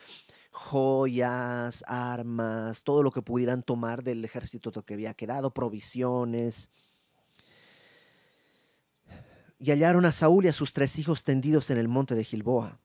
joyas, 0.51 1.85
armas, 1.87 2.83
todo 2.83 3.03
lo 3.03 3.11
que 3.11 3.21
pudieran 3.21 3.63
tomar 3.63 4.03
del 4.03 4.25
ejército 4.25 4.73
que 4.73 4.95
había 4.95 5.13
quedado, 5.15 5.53
provisiones. 5.53 6.71
Y 9.59 9.71
hallaron 9.71 10.07
a 10.07 10.13
Saúl 10.13 10.47
y 10.47 10.49
a 10.49 10.53
sus 10.53 10.73
tres 10.73 10.99
hijos 10.99 11.25
tendidos 11.25 11.71
en 11.71 11.79
el 11.79 11.89
monte 11.89 12.15
de 12.15 12.25
Gilboa, 12.25 12.81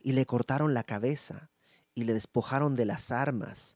y 0.00 0.12
le 0.12 0.24
cortaron 0.24 0.72
la 0.72 0.84
cabeza, 0.84 1.50
y 1.94 2.04
le 2.04 2.14
despojaron 2.14 2.74
de 2.74 2.86
las 2.86 3.10
armas, 3.10 3.75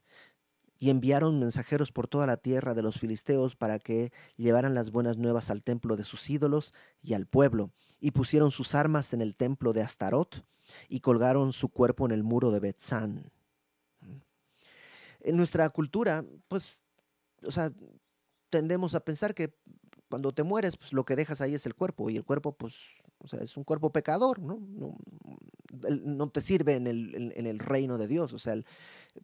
y 0.81 0.89
enviaron 0.89 1.39
mensajeros 1.39 1.91
por 1.91 2.07
toda 2.07 2.25
la 2.25 2.37
tierra 2.37 2.73
de 2.73 2.81
los 2.81 2.99
filisteos 2.99 3.55
para 3.55 3.77
que 3.77 4.11
llevaran 4.35 4.73
las 4.73 4.89
buenas 4.89 5.15
nuevas 5.15 5.51
al 5.51 5.61
templo 5.61 5.95
de 5.95 6.03
sus 6.03 6.27
ídolos 6.27 6.73
y 7.03 7.13
al 7.13 7.27
pueblo, 7.27 7.69
y 7.99 8.09
pusieron 8.09 8.49
sus 8.49 8.73
armas 8.73 9.13
en 9.13 9.21
el 9.21 9.35
templo 9.35 9.73
de 9.73 9.83
Astarot, 9.83 10.43
y 10.89 11.01
colgaron 11.01 11.53
su 11.53 11.69
cuerpo 11.69 12.07
en 12.07 12.11
el 12.13 12.23
muro 12.23 12.49
de 12.49 12.59
Betzán. 12.59 13.31
En 15.19 15.37
nuestra 15.37 15.69
cultura, 15.69 16.25
pues, 16.47 16.83
o 17.43 17.51
sea, 17.51 17.71
tendemos 18.49 18.95
a 18.95 19.01
pensar 19.01 19.35
que 19.35 19.53
cuando 20.09 20.33
te 20.33 20.41
mueres, 20.41 20.77
pues 20.77 20.93
lo 20.93 21.05
que 21.05 21.15
dejas 21.15 21.41
ahí 21.41 21.53
es 21.53 21.67
el 21.67 21.75
cuerpo, 21.75 22.09
y 22.09 22.17
el 22.17 22.25
cuerpo, 22.25 22.53
pues, 22.53 22.75
o 23.23 23.27
sea, 23.27 23.39
es 23.41 23.55
un 23.57 23.63
cuerpo 23.63 23.91
pecador, 23.91 24.39
¿no? 24.39 24.59
No, 24.59 24.97
no 26.03 26.29
te 26.29 26.41
sirve 26.41 26.73
en 26.73 26.87
el, 26.87 27.33
en 27.35 27.47
el, 27.47 27.59
reino 27.59 27.97
de 27.97 28.07
Dios. 28.07 28.33
O 28.33 28.39
sea, 28.39 28.55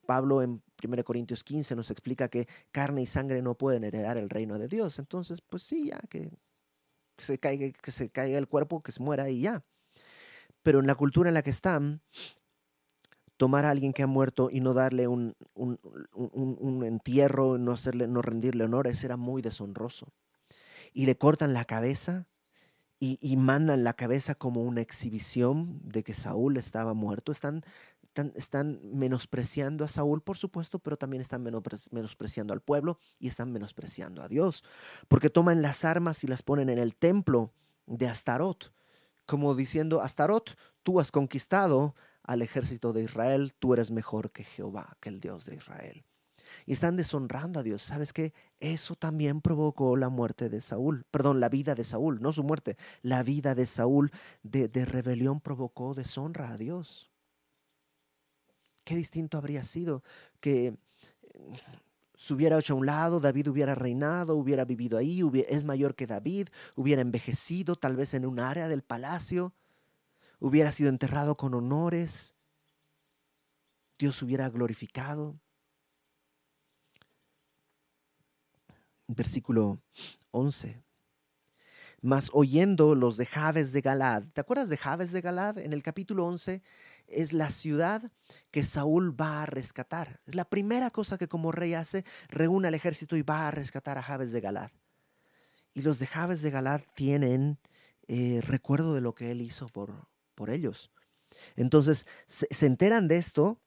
Pablo 0.05 0.41
en 0.41 0.62
1 0.83 1.03
Corintios 1.03 1.43
15 1.43 1.75
nos 1.75 1.91
explica 1.91 2.29
que 2.29 2.47
carne 2.71 3.01
y 3.01 3.05
sangre 3.05 3.41
no 3.41 3.55
pueden 3.55 3.83
heredar 3.83 4.17
el 4.17 4.29
reino 4.29 4.57
de 4.57 4.67
Dios. 4.67 4.99
Entonces, 4.99 5.41
pues 5.41 5.63
sí, 5.63 5.88
ya 5.88 5.99
que 6.10 6.31
se 7.17 7.39
caiga, 7.39 7.71
que 7.71 7.91
se 7.91 8.10
caiga 8.10 8.38
el 8.38 8.47
cuerpo, 8.47 8.81
que 8.81 8.91
se 8.91 9.01
muera 9.01 9.29
y 9.29 9.41
ya. 9.41 9.63
Pero 10.63 10.79
en 10.79 10.88
la 10.88 10.95
cultura 10.95 11.29
en 11.29 11.33
la 11.33 11.43
que 11.43 11.49
están, 11.49 12.01
tomar 13.38 13.65
a 13.65 13.71
alguien 13.71 13.93
que 13.93 14.03
ha 14.03 14.07
muerto 14.07 14.49
y 14.51 14.62
no 14.62 14.73
darle 14.73 15.07
un, 15.07 15.36
un, 15.53 15.79
un, 16.13 16.83
entierro, 16.83 17.57
no, 17.57 17.71
hacerle, 17.71 18.07
no 18.07 18.21
rendirle 18.21 18.63
honor, 18.63 18.88
eso 18.88 19.05
era 19.05 19.17
muy 19.17 19.41
deshonroso. 19.41 20.07
Y 20.93 21.05
le 21.05 21.17
cortan 21.17 21.53
la 21.53 21.65
cabeza 21.65 22.27
y, 22.99 23.38
mandan 23.38 23.83
la 23.83 23.93
cabeza 23.93 24.33
como 24.36 24.63
una 24.63 24.81
exhibición 24.81 25.79
de 25.83 26.03
que 26.03 26.13
Saúl 26.13 26.57
estaba 26.57 26.93
muerto. 26.93 27.31
Están 27.31 27.63
están, 28.36 28.79
menospreciando 28.83 29.86
a 29.86 29.88
Saúl, 29.88 30.21
por 30.21 30.38
supuesto, 30.38 30.79
pero 30.79 30.97
también 30.97 31.21
están 31.21 31.43
menospreciando 31.43 32.53
al 32.53 32.62
pueblo 32.62 32.97
y 33.19 33.27
están 33.27 33.51
menospreciando 33.51 34.21
a 34.21 34.27
Dios, 34.27 34.63
porque 35.07 35.29
toman 35.29 35.62
las 35.62 35.86
armas 35.86 36.23
y 36.23 36.27
las 36.27 36.41
ponen 36.41 36.69
en 36.69 36.79
el 36.79 36.95
templo 36.95 37.53
de 37.86 38.07
Astarot, 38.07 38.73
como 39.25 39.55
diciendo, 39.55 40.01
Astarot, 40.01 40.57
tú 40.83 40.99
has 40.99 41.12
conquistado 41.12 41.95
al 42.23 42.41
ejército 42.41 42.93
de 42.93 43.03
Israel, 43.03 43.53
tú 43.60 43.73
eres 43.73 43.91
mejor 43.91 44.31
que 44.31 44.43
Jehová, 44.43 44.97
que 44.99 45.10
el 45.10 45.19
Dios 45.19 45.45
de 45.45 45.55
Israel. 45.55 46.03
Y 46.65 46.74
están 46.74 46.96
deshonrando 46.96 47.60
a 47.60 47.63
Dios. 47.63 47.82
¿Sabes 47.82 48.13
qué? 48.13 48.34
Eso 48.60 48.96
también 48.96 49.41
provocó 49.41 49.96
la 49.96 50.10
muerte 50.10 50.50
de 50.50 50.62
Saúl. 50.62 51.06
Perdón, 51.12 51.39
la 51.39 51.50
vida 51.50 51.76
de 51.76 51.84
Saúl, 51.84 52.22
no 52.22 52.34
su 52.34 52.43
muerte. 52.43 52.78
La 53.02 53.24
vida 53.24 53.56
de 53.56 53.65
Saúl 53.65 54.12
de, 54.43 54.67
de 54.67 54.86
rebelión 54.86 55.39
provocó 55.39 55.93
deshonra 55.93 56.52
a 56.52 56.58
Dios. 56.58 57.12
Qué 58.84 58.96
distinto 58.96 59.38
habría 59.38 59.63
sido 59.63 60.04
que 60.39 60.78
se 62.17 62.34
hubiera 62.34 62.58
hecho 62.58 62.74
a 62.74 62.78
un 62.78 62.86
lado, 62.88 63.20
David 63.20 63.48
hubiera 63.50 63.76
reinado, 63.76 64.36
hubiera 64.36 64.65
vivido 64.65 64.98
ahí, 64.98 65.22
es 65.48 65.63
mayor 65.63 65.93
que 65.93 66.08
David, 66.08 66.50
hubiera 66.76 67.02
envejecido 67.02 67.76
tal 67.76 67.96
vez 67.96 68.15
en 68.15 68.26
un 68.26 68.39
área 68.39 68.67
del 68.67 68.82
palacio, 68.82 69.54
hubiera 70.39 70.72
sido 70.72 70.89
enterrado 70.89 71.38
con 71.38 71.54
honores, 71.54 72.34
Dios 74.00 74.22
hubiera 74.24 74.50
glorificado. 74.50 75.39
Versículo 79.08 79.82
11. 80.32 80.84
Mas 82.02 82.30
oyendo 82.34 82.93
los 82.93 83.17
de 83.17 83.26
Jabes 83.26 83.74
de 83.74 83.82
Galad, 83.82 84.24
¿te 84.34 84.41
acuerdas 84.41 84.70
de 84.70 84.78
Jabes 84.78 85.12
de 85.12 85.22
Galad? 85.22 85.58
En 85.58 85.74
el 85.74 85.82
capítulo 85.82 86.28
11 86.28 86.62
es 87.08 87.34
la 87.34 87.50
ciudad 87.50 88.12
que 88.52 88.63
Saúl 88.63 89.20
va 89.20 89.41
a 89.41 89.46
rescatar. 89.46 90.22
Es 90.26 90.36
la 90.36 90.46
primera 90.46 90.91
cosa 90.91 91.17
que 91.17 91.28
como 91.28 91.52
rey 91.52 91.74
hace, 91.74 92.06
reúne 92.30 92.67
al 92.67 92.76
ejército 92.76 93.17
y 93.17 93.24
va 93.24 93.48
a 93.48 93.52
rescatar 93.52 93.98
a 93.98 94.04
Jabes 94.04 94.32
de 94.32 94.41
Galad. 94.41 94.70
Y 95.74 95.82
los 95.82 96.00
de 96.00 96.08
Jabes 96.08 96.41
de 96.41 96.52
Galad 96.52 96.82
tienen 96.96 97.58
eh, 98.08 98.41
recuerdo 98.41 98.93
de 98.93 99.02
lo 99.02 99.15
que 99.15 99.32
él 99.32 99.41
hizo 99.41 99.67
por, 99.67 100.08
por 100.36 100.50
ellos. 100.50 100.91
Entonces 101.56 102.08
se, 102.26 102.48
enteran 102.65 103.08
de 103.08 103.17
esto, 103.17 103.60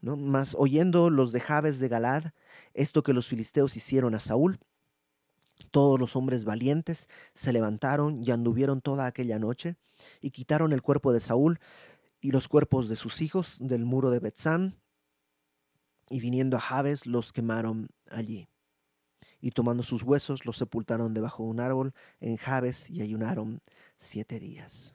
¿no? 0.00 0.16
Más 0.16 0.54
oyendo 0.58 1.10
los 1.10 1.32
de 1.32 1.40
Jabes 1.40 1.78
de 1.78 1.88
Galad 1.88 2.32
esto 2.74 3.02
que 3.02 3.12
los 3.12 3.28
filisteos 3.28 3.76
hicieron 3.76 4.14
a 4.14 4.20
Saúl, 4.20 4.60
todos 5.70 5.98
los 5.98 6.16
hombres 6.16 6.44
valientes 6.44 7.08
se 7.34 7.52
levantaron 7.52 8.22
y 8.22 8.30
anduvieron 8.30 8.80
toda 8.80 9.06
aquella 9.06 9.38
noche 9.38 9.76
y 10.20 10.30
quitaron 10.30 10.72
el 10.72 10.82
cuerpo 10.82 11.12
de 11.12 11.20
Saúl 11.20 11.60
y 12.20 12.30
los 12.30 12.48
cuerpos 12.48 12.88
de 12.88 12.96
sus 12.96 13.20
hijos 13.20 13.56
del 13.60 13.84
muro 13.84 14.10
de 14.10 14.20
Betzán, 14.20 14.80
y 16.08 16.20
viniendo 16.20 16.56
a 16.56 16.60
Jabes 16.60 17.06
los 17.06 17.32
quemaron 17.32 17.88
allí. 18.10 18.48
Y 19.40 19.50
tomando 19.50 19.82
sus 19.82 20.02
huesos 20.02 20.44
los 20.44 20.56
sepultaron 20.56 21.14
debajo 21.14 21.42
de 21.44 21.50
un 21.50 21.60
árbol 21.60 21.94
en 22.20 22.36
Jabes 22.36 22.90
y 22.90 23.02
ayunaron 23.02 23.60
siete 23.96 24.38
días. 24.38 24.94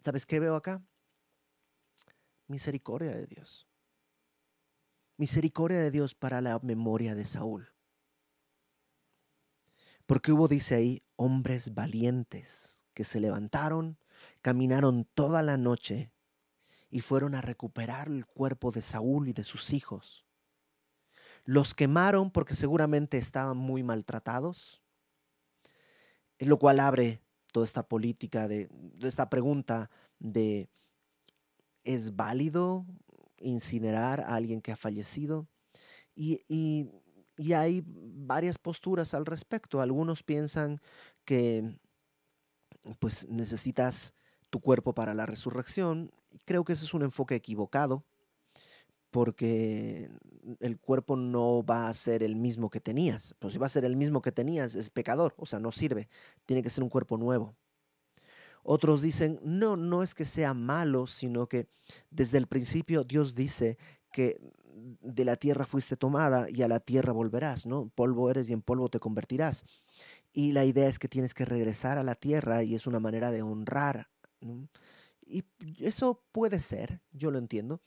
¿Sabes 0.00 0.26
qué 0.26 0.38
veo 0.38 0.54
acá? 0.54 0.82
Misericordia 2.46 3.12
de 3.12 3.26
Dios. 3.26 3.66
Misericordia 5.16 5.78
de 5.78 5.90
Dios 5.90 6.14
para 6.14 6.40
la 6.40 6.58
memoria 6.62 7.14
de 7.14 7.24
Saúl. 7.24 7.71
Porque 10.12 10.30
hubo, 10.30 10.46
dice 10.46 10.74
ahí, 10.74 11.02
hombres 11.16 11.72
valientes 11.72 12.84
que 12.92 13.02
se 13.02 13.18
levantaron 13.18 13.96
caminaron 14.42 15.08
toda 15.14 15.40
la 15.40 15.56
noche 15.56 16.12
y 16.90 17.00
fueron 17.00 17.34
a 17.34 17.40
recuperar 17.40 18.08
el 18.08 18.26
cuerpo 18.26 18.72
de 18.72 18.82
Saúl 18.82 19.28
y 19.28 19.32
de 19.32 19.42
sus 19.42 19.72
hijos. 19.72 20.26
Los 21.46 21.72
quemaron 21.72 22.30
porque 22.30 22.52
seguramente 22.54 23.16
estaban 23.16 23.56
muy 23.56 23.82
maltratados, 23.82 24.82
lo 26.38 26.58
cual 26.58 26.80
abre 26.80 27.22
toda 27.50 27.64
esta 27.64 27.88
política 27.88 28.48
de, 28.48 28.68
esta 29.00 29.30
pregunta 29.30 29.88
de 30.18 30.68
¿es 31.84 32.16
válido 32.16 32.84
incinerar 33.38 34.20
a 34.20 34.34
alguien 34.34 34.60
que 34.60 34.72
ha 34.72 34.76
fallecido? 34.76 35.48
Y, 36.14 36.44
y 36.48 36.90
hay 37.52 37.82
varias 37.86 38.58
posturas 38.58 39.14
al 39.14 39.26
respecto. 39.26 39.80
Algunos 39.80 40.22
piensan 40.22 40.80
que 41.24 41.76
pues 42.98 43.28
necesitas 43.28 44.14
tu 44.50 44.60
cuerpo 44.60 44.94
para 44.94 45.14
la 45.14 45.26
resurrección. 45.26 46.12
Creo 46.44 46.64
que 46.64 46.74
ese 46.74 46.84
es 46.84 46.94
un 46.94 47.02
enfoque 47.02 47.34
equivocado 47.34 48.04
porque 49.10 50.10
el 50.60 50.78
cuerpo 50.78 51.16
no 51.16 51.62
va 51.62 51.88
a 51.88 51.94
ser 51.94 52.22
el 52.22 52.34
mismo 52.34 52.70
que 52.70 52.80
tenías. 52.80 53.34
Pero 53.38 53.50
si 53.50 53.58
va 53.58 53.66
a 53.66 53.68
ser 53.68 53.84
el 53.84 53.94
mismo 53.94 54.22
que 54.22 54.32
tenías, 54.32 54.74
es 54.74 54.88
pecador, 54.88 55.34
o 55.36 55.44
sea, 55.44 55.58
no 55.58 55.70
sirve. 55.70 56.08
Tiene 56.46 56.62
que 56.62 56.70
ser 56.70 56.82
un 56.82 56.88
cuerpo 56.88 57.18
nuevo. 57.18 57.54
Otros 58.62 59.02
dicen, 59.02 59.38
no, 59.42 59.76
no 59.76 60.02
es 60.02 60.14
que 60.14 60.24
sea 60.24 60.54
malo, 60.54 61.06
sino 61.06 61.46
que 61.46 61.68
desde 62.10 62.38
el 62.38 62.46
principio 62.46 63.04
Dios 63.04 63.34
dice 63.34 63.76
que 64.12 64.40
de 65.00 65.24
la 65.24 65.36
tierra 65.36 65.66
fuiste 65.66 65.96
tomada 65.96 66.46
y 66.48 66.62
a 66.62 66.68
la 66.68 66.80
tierra 66.80 67.12
volverás, 67.12 67.66
¿no? 67.66 67.88
Polvo 67.94 68.30
eres 68.30 68.50
y 68.50 68.52
en 68.52 68.62
polvo 68.62 68.88
te 68.88 69.00
convertirás. 69.00 69.64
Y 70.32 70.52
la 70.52 70.64
idea 70.64 70.88
es 70.88 70.98
que 70.98 71.08
tienes 71.08 71.34
que 71.34 71.44
regresar 71.44 71.98
a 71.98 72.02
la 72.02 72.14
tierra 72.14 72.62
y 72.62 72.74
es 72.74 72.86
una 72.86 73.00
manera 73.00 73.30
de 73.30 73.42
honrar. 73.42 74.08
Y 75.24 75.44
eso 75.78 76.22
puede 76.32 76.58
ser, 76.58 77.00
yo 77.12 77.30
lo 77.30 77.38
entiendo, 77.38 77.80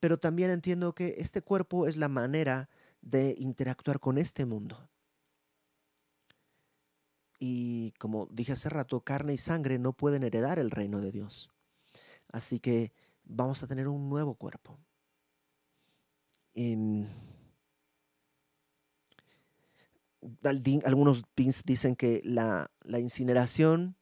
pero 0.00 0.18
también 0.18 0.50
entiendo 0.50 0.94
que 0.94 1.16
este 1.18 1.42
cuerpo 1.42 1.86
es 1.86 1.96
la 1.96 2.08
manera 2.08 2.68
de 3.00 3.34
interactuar 3.38 4.00
con 4.00 4.18
este 4.18 4.46
mundo. 4.46 4.88
Y 7.38 7.92
como 7.98 8.26
dije 8.30 8.52
hace 8.52 8.68
rato, 8.68 9.00
carne 9.00 9.34
y 9.34 9.38
sangre 9.38 9.78
no 9.78 9.92
pueden 9.92 10.22
heredar 10.22 10.60
el 10.60 10.70
reino 10.70 11.00
de 11.00 11.10
Dios. 11.10 11.50
Así 12.28 12.60
que 12.60 12.92
vamos 13.24 13.62
a 13.62 13.66
tener 13.66 13.88
un 13.88 14.08
nuevo 14.08 14.34
cuerpo. 14.34 14.78
Em, 16.54 17.08
algunos 20.84 21.22
dicen 21.64 21.96
que 21.96 22.20
la, 22.24 22.70
incineración 22.98 23.96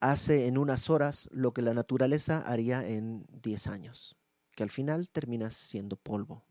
hace 0.00 0.46
en 0.46 0.58
unas 0.58 0.90
horas 0.90 1.28
lo 1.32 1.52
que 1.52 1.62
la 1.62 1.74
naturaleza 1.74 2.40
haría 2.40 2.86
en 2.86 3.26
10 3.42 3.66
años, 3.66 4.16
que 4.54 4.62
al 4.62 4.70
final 4.70 5.08
terminas 5.08 5.54
siendo 5.54 5.96
polvo. 5.96 6.44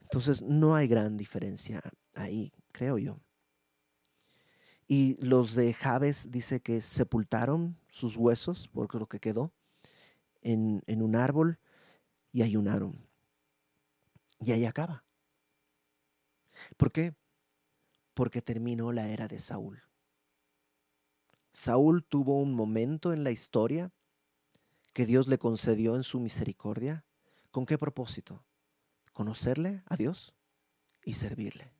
Entonces 0.00 0.42
no 0.42 0.74
hay 0.74 0.88
gran 0.88 1.16
diferencia 1.16 1.82
ahí, 2.14 2.52
creo 2.72 2.98
yo. 2.98 3.20
Y 4.86 5.22
los 5.22 5.54
de 5.54 5.74
Javes 5.74 6.30
dice 6.30 6.60
que 6.60 6.80
sepultaron 6.80 7.76
sus 7.88 8.16
huesos, 8.16 8.68
porque 8.68 8.98
lo 8.98 9.06
que 9.06 9.20
quedó, 9.20 9.52
en, 10.40 10.82
en 10.86 11.02
un 11.02 11.14
árbol 11.14 11.58
y 12.32 12.42
ayunaron. 12.42 13.07
Y 14.40 14.52
ahí 14.52 14.64
acaba. 14.66 15.04
¿Por 16.76 16.92
qué? 16.92 17.14
Porque 18.14 18.42
terminó 18.42 18.92
la 18.92 19.08
era 19.08 19.28
de 19.28 19.38
Saúl. 19.38 19.82
Saúl 21.52 22.04
tuvo 22.04 22.40
un 22.40 22.54
momento 22.54 23.12
en 23.12 23.24
la 23.24 23.30
historia 23.30 23.92
que 24.92 25.06
Dios 25.06 25.28
le 25.28 25.38
concedió 25.38 25.96
en 25.96 26.02
su 26.02 26.20
misericordia. 26.20 27.04
¿Con 27.50 27.66
qué 27.66 27.78
propósito? 27.78 28.44
Conocerle 29.12 29.82
a 29.86 29.96
Dios 29.96 30.34
y 31.04 31.14
servirle 31.14 31.74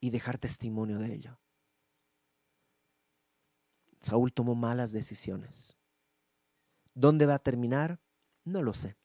y 0.00 0.10
dejar 0.10 0.38
testimonio 0.38 0.98
de 0.98 1.14
ello. 1.14 1.40
Saúl 4.00 4.32
tomó 4.32 4.54
malas 4.54 4.92
decisiones. 4.92 5.78
¿Dónde 6.94 7.26
va 7.26 7.34
a 7.34 7.38
terminar? 7.38 8.00
No 8.44 8.62
lo 8.62 8.74
sé 8.74 9.01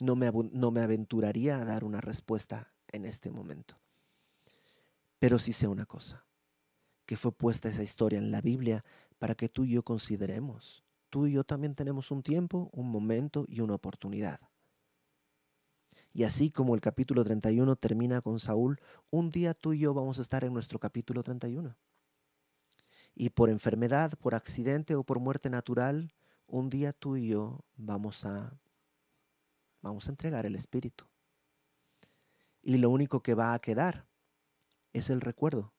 no 0.00 0.16
me, 0.16 0.30
no 0.52 0.70
me 0.70 0.80
aventuraría 0.80 1.60
a 1.60 1.64
dar 1.64 1.84
una 1.84 2.00
respuesta 2.00 2.72
en 2.88 3.04
este 3.04 3.30
momento. 3.30 3.76
Pero 5.18 5.38
sí 5.38 5.52
sé 5.52 5.66
una 5.66 5.86
cosa, 5.86 6.24
que 7.06 7.16
fue 7.16 7.32
puesta 7.32 7.68
esa 7.68 7.82
historia 7.82 8.18
en 8.18 8.30
la 8.30 8.40
Biblia 8.40 8.84
para 9.18 9.34
que 9.34 9.48
tú 9.48 9.64
y 9.64 9.70
yo 9.70 9.82
consideremos. 9.82 10.84
Tú 11.10 11.26
y 11.26 11.32
yo 11.32 11.44
también 11.44 11.74
tenemos 11.74 12.10
un 12.10 12.22
tiempo, 12.22 12.70
un 12.72 12.90
momento 12.90 13.46
y 13.48 13.60
una 13.60 13.74
oportunidad. 13.74 14.40
Y 16.12 16.24
así 16.24 16.50
como 16.50 16.74
el 16.74 16.80
capítulo 16.80 17.24
31 17.24 17.76
termina 17.76 18.20
con 18.20 18.40
Saúl, 18.40 18.80
un 19.10 19.30
día 19.30 19.54
tú 19.54 19.72
y 19.72 19.80
yo 19.80 19.94
vamos 19.94 20.18
a 20.18 20.22
estar 20.22 20.44
en 20.44 20.52
nuestro 20.52 20.78
capítulo 20.78 21.22
31. 21.22 21.76
Y 23.14 23.30
por 23.30 23.50
enfermedad, 23.50 24.12
por 24.20 24.34
accidente 24.34 24.94
o 24.94 25.02
por 25.02 25.18
muerte 25.18 25.50
natural, 25.50 26.12
un 26.46 26.70
día 26.70 26.92
tú 26.92 27.16
y 27.16 27.28
yo 27.28 27.64
vamos 27.76 28.24
a 28.24 28.58
Vamos 29.80 30.06
a 30.06 30.10
entregar 30.10 30.46
el 30.46 30.54
Espíritu. 30.54 31.04
Y 32.62 32.78
lo 32.78 32.90
único 32.90 33.22
que 33.22 33.34
va 33.34 33.54
a 33.54 33.58
quedar 33.60 34.06
es 34.92 35.10
el 35.10 35.20
recuerdo, 35.20 35.72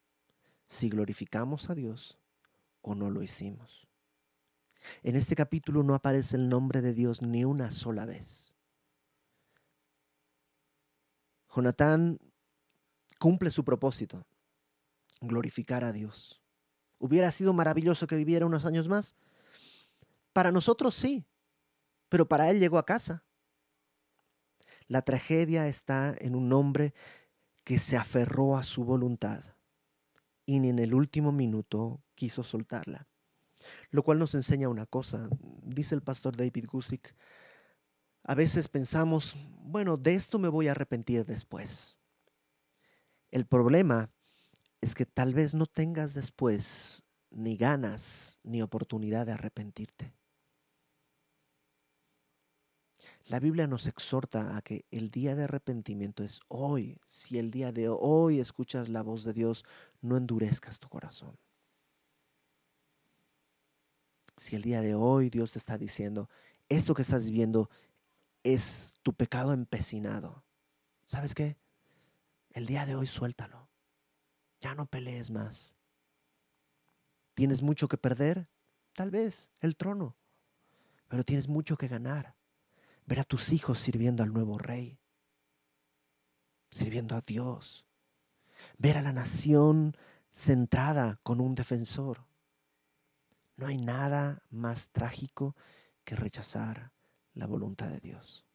si 0.66 0.90
glorificamos 0.90 1.70
a 1.70 1.76
Dios 1.76 2.18
o 2.82 2.96
no 2.96 3.10
lo 3.10 3.22
hicimos. 3.22 3.88
En 5.04 5.16
este 5.16 5.36
capítulo 5.36 5.84
no 5.84 5.94
aparece 5.94 6.38
el 6.38 6.50
nombre 6.50 6.82
de 6.82 6.94
Dios 6.94 7.22
ni 7.22 7.44
una 7.44 7.72
sola 7.72 8.06
vez. 8.06 8.54
Jonatán 11.54 12.20
cumple 13.18 13.52
su 13.52 13.66
propósito, 13.66 14.26
glorificar 15.20 15.84
a 15.84 15.92
Dios. 15.92 16.42
¿Hubiera 17.00 17.32
sido 17.32 17.54
maravilloso 17.54 18.08
que 18.08 18.16
viviera 18.16 18.46
unos 18.46 18.66
años 18.66 18.88
más? 18.88 19.16
Para 20.32 20.52
nosotros 20.52 20.96
sí, 20.96 21.26
pero 22.08 22.28
para 22.28 22.50
él 22.50 22.60
llegó 22.60 22.78
a 22.78 22.86
casa. 22.86 23.24
La 24.90 25.04
tragedia 25.04 25.68
está 25.68 26.16
en 26.20 26.36
un 26.36 26.52
hombre 26.52 26.96
que 27.64 27.78
se 27.78 27.96
aferró 27.96 28.58
a 28.58 28.64
su 28.64 28.84
voluntad 28.84 29.44
y 30.48 30.60
ni 30.60 30.70
en 30.70 30.80
el 30.80 30.96
último 30.96 31.32
minuto 31.32 32.02
quiso 32.16 32.44
soltarla. 32.44 33.08
Lo 33.92 34.02
cual 34.02 34.18
nos 34.18 34.34
enseña 34.34 34.68
una 34.68 34.88
cosa, 34.88 35.30
dice 35.62 35.94
el 35.94 36.02
pastor 36.02 36.36
David 36.36 36.66
Gusick, 36.72 37.16
a 38.24 38.34
veces 38.34 38.68
pensamos, 38.68 39.38
bueno, 39.62 39.96
de 39.96 40.16
esto 40.16 40.40
me 40.40 40.48
voy 40.48 40.68
a 40.68 40.72
arrepentir 40.72 41.24
después. 41.24 41.96
El 43.30 43.46
problema 43.46 44.12
es 44.82 44.96
que 44.96 45.06
tal 45.06 45.36
vez 45.36 45.54
no 45.54 45.68
tengas 45.68 46.16
después 46.16 47.04
ni 47.30 47.58
ganas 47.58 48.40
ni 48.42 48.64
oportunidad 48.64 49.28
de 49.28 49.34
arrepentirte. 49.34 50.19
La 53.30 53.40
Biblia 53.40 53.68
nos 53.68 53.86
exhorta 53.86 54.58
a 54.58 54.64
que 54.64 54.86
el 54.90 55.12
día 55.12 55.36
de 55.36 55.44
arrepentimiento 55.44 56.24
es 56.24 56.42
hoy. 56.48 57.00
Si 57.06 57.38
el 57.38 57.52
día 57.52 57.72
de 57.72 57.88
hoy 57.88 58.40
escuchas 58.40 58.90
la 58.90 59.04
voz 59.04 59.24
de 59.24 59.34
Dios, 59.34 59.66
no 60.02 60.18
endurezcas 60.18 60.80
tu 60.80 60.90
corazón. 60.90 61.38
Si 64.36 64.56
el 64.56 64.64
día 64.64 64.82
de 64.82 64.96
hoy 64.96 65.30
Dios 65.30 65.52
te 65.52 65.60
está 65.60 65.78
diciendo, 65.78 66.28
esto 66.70 66.96
que 66.96 67.04
estás 67.04 67.26
viviendo 67.30 67.70
es 68.42 68.96
tu 69.04 69.14
pecado 69.14 69.54
empecinado, 69.54 70.44
¿sabes 71.06 71.36
qué? 71.36 71.56
El 72.50 72.66
día 72.66 72.88
de 72.88 72.96
hoy 72.96 73.06
suéltalo. 73.06 73.70
Ya 74.60 74.74
no 74.74 74.88
pelees 74.88 75.30
más. 75.30 75.76
¿Tienes 77.36 77.62
mucho 77.62 77.88
que 77.88 77.98
perder? 77.98 78.50
Tal 78.94 79.12
vez 79.12 79.52
el 79.60 79.78
trono, 79.78 80.18
pero 81.08 81.24
tienes 81.24 81.48
mucho 81.48 81.78
que 81.78 81.88
ganar 81.88 82.39
ver 83.10 83.20
a 83.20 83.24
tus 83.24 83.52
hijos 83.54 83.80
sirviendo 83.80 84.22
al 84.22 84.32
nuevo 84.32 84.60
rey, 84.60 85.00
sirviendo 86.70 87.16
a 87.16 87.22
Dios, 87.22 87.88
ver 88.78 89.00
a 89.00 89.02
la 89.02 89.12
nación 89.12 89.98
centrada 90.32 91.20
con 91.24 91.42
un 91.42 91.56
defensor. 91.56 92.28
No 93.56 93.66
hay 93.66 93.78
nada 93.78 94.44
más 94.52 94.92
trágico 94.92 95.56
que 96.04 96.16
rechazar 96.16 96.92
la 97.34 97.48
voluntad 97.48 97.90
de 97.90 98.00
Dios. 98.00 98.46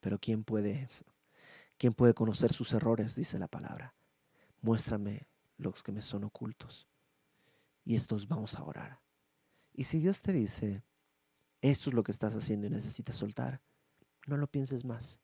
Pero 0.00 0.18
¿quién 0.18 0.44
puede, 0.44 0.90
quién 1.78 1.94
puede 1.94 2.12
conocer 2.12 2.52
sus 2.52 2.74
errores? 2.74 3.14
Dice 3.14 3.38
la 3.38 3.48
palabra. 3.48 3.94
Muéstrame 4.60 5.28
los 5.56 5.82
que 5.82 5.92
me 5.92 6.02
son 6.02 6.24
ocultos. 6.24 6.86
Y 7.86 7.96
estos 7.96 8.28
vamos 8.28 8.56
a 8.56 8.64
orar. 8.64 9.00
Y 9.72 9.84
si 9.84 9.98
Dios 9.98 10.20
te 10.20 10.34
dice, 10.34 10.84
esto 11.62 11.90
es 11.90 11.94
lo 11.94 12.02
que 12.02 12.10
estás 12.10 12.34
haciendo 12.34 12.66
y 12.66 12.70
necesitas 12.70 13.14
soltar, 13.14 13.62
no 14.26 14.36
lo 14.36 14.48
pienses 14.48 14.84
más. 14.84 15.20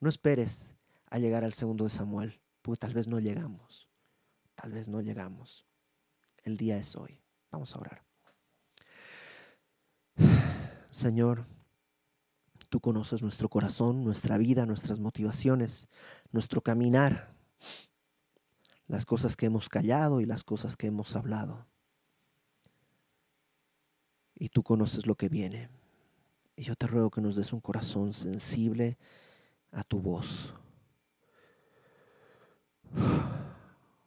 No 0.00 0.08
esperes 0.08 0.74
a 1.06 1.18
llegar 1.18 1.44
al 1.44 1.54
segundo 1.54 1.84
de 1.84 1.90
Samuel, 1.90 2.40
porque 2.60 2.78
tal 2.78 2.94
vez 2.94 3.08
no 3.08 3.18
llegamos. 3.18 3.88
Tal 4.54 4.72
vez 4.72 4.88
no 4.88 5.00
llegamos. 5.00 5.66
El 6.44 6.58
día 6.58 6.76
es 6.76 6.94
hoy. 6.94 7.22
Vamos 7.50 7.74
a 7.74 7.78
orar. 7.80 8.04
Señor, 10.90 11.46
tú 12.68 12.80
conoces 12.80 13.22
nuestro 13.22 13.48
corazón, 13.48 14.04
nuestra 14.04 14.36
vida, 14.36 14.66
nuestras 14.66 15.00
motivaciones, 15.00 15.88
nuestro 16.30 16.60
caminar, 16.60 17.34
las 18.86 19.06
cosas 19.06 19.36
que 19.36 19.46
hemos 19.46 19.70
callado 19.70 20.20
y 20.20 20.26
las 20.26 20.44
cosas 20.44 20.76
que 20.76 20.88
hemos 20.88 21.16
hablado 21.16 21.71
y 24.42 24.48
tú 24.48 24.64
conoces 24.64 25.06
lo 25.06 25.14
que 25.14 25.28
viene. 25.28 25.68
Y 26.56 26.64
yo 26.64 26.74
te 26.74 26.88
ruego 26.88 27.12
que 27.12 27.20
nos 27.20 27.36
des 27.36 27.52
un 27.52 27.60
corazón 27.60 28.12
sensible 28.12 28.98
a 29.70 29.84
tu 29.84 30.00
voz. 30.00 30.56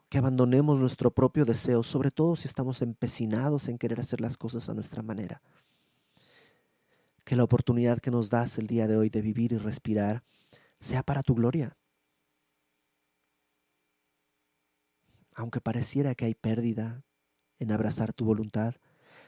Que 0.09 0.17
abandonemos 0.17 0.77
nuestro 0.77 1.09
propio 1.09 1.45
deseo, 1.45 1.83
sobre 1.83 2.11
todo 2.11 2.35
si 2.35 2.49
estamos 2.49 2.81
empecinados 2.81 3.69
en 3.69 3.77
querer 3.77 4.01
hacer 4.01 4.19
las 4.19 4.35
cosas 4.35 4.67
a 4.67 4.73
nuestra 4.73 5.01
manera. 5.01 5.41
Que 7.23 7.37
la 7.37 7.45
oportunidad 7.45 7.99
que 7.99 8.11
nos 8.11 8.29
das 8.29 8.57
el 8.57 8.67
día 8.67 8.89
de 8.89 8.97
hoy 8.97 9.09
de 9.09 9.21
vivir 9.21 9.53
y 9.53 9.57
respirar 9.57 10.21
sea 10.81 11.01
para 11.01 11.23
tu 11.23 11.33
gloria. 11.35 11.77
Aunque 15.33 15.61
pareciera 15.61 16.13
que 16.13 16.25
hay 16.25 16.35
pérdida 16.35 17.05
en 17.57 17.71
abrazar 17.71 18.11
tu 18.11 18.25
voluntad, 18.25 18.75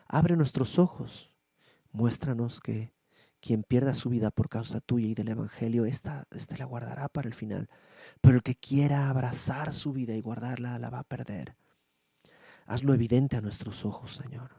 abre 0.07 0.35
nuestros 0.35 0.79
ojos, 0.79 1.31
muéstranos 1.91 2.59
que 2.59 2.93
quien 3.39 3.63
pierda 3.63 3.93
su 3.93 4.09
vida 4.09 4.31
por 4.31 4.49
causa 4.49 4.81
tuya 4.81 5.07
y 5.07 5.13
del 5.13 5.29
Evangelio, 5.29 5.85
esta, 5.85 6.27
esta 6.31 6.57
la 6.57 6.65
guardará 6.65 7.07
para 7.09 7.27
el 7.27 7.33
final. 7.33 7.69
Pero 8.21 8.37
el 8.37 8.43
que 8.43 8.55
quiera 8.55 9.09
abrazar 9.09 9.73
su 9.73 9.93
vida 9.93 10.15
y 10.15 10.21
guardarla, 10.21 10.79
la 10.79 10.89
va 10.89 10.99
a 10.99 11.03
perder. 11.03 11.55
Hazlo 12.65 12.93
evidente 12.93 13.37
a 13.37 13.41
nuestros 13.41 13.85
ojos, 13.85 14.15
Señor. 14.15 14.51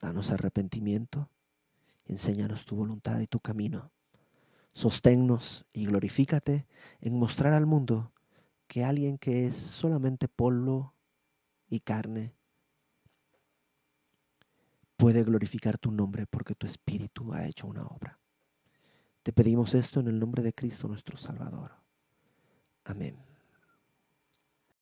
Danos 0.00 0.30
arrepentimiento, 0.30 1.30
enséñanos 2.04 2.66
tu 2.66 2.76
voluntad 2.76 3.20
y 3.20 3.26
tu 3.26 3.40
camino. 3.40 3.92
Sosténnos 4.74 5.64
y 5.72 5.86
glorifícate 5.86 6.66
en 7.00 7.18
mostrar 7.18 7.54
al 7.54 7.64
mundo 7.64 8.12
que 8.66 8.84
alguien 8.84 9.16
que 9.16 9.46
es 9.46 9.56
solamente 9.56 10.28
polvo 10.28 10.94
y 11.70 11.80
carne 11.80 12.35
puede 14.96 15.24
glorificar 15.24 15.78
tu 15.78 15.90
nombre 15.90 16.26
porque 16.26 16.54
tu 16.54 16.66
Espíritu 16.66 17.32
ha 17.32 17.46
hecho 17.46 17.66
una 17.66 17.86
obra. 17.86 18.18
Te 19.22 19.32
pedimos 19.32 19.74
esto 19.74 20.00
en 20.00 20.08
el 20.08 20.18
nombre 20.18 20.42
de 20.42 20.52
Cristo 20.52 20.88
nuestro 20.88 21.16
Salvador. 21.16 21.72
Amén. 22.84 23.25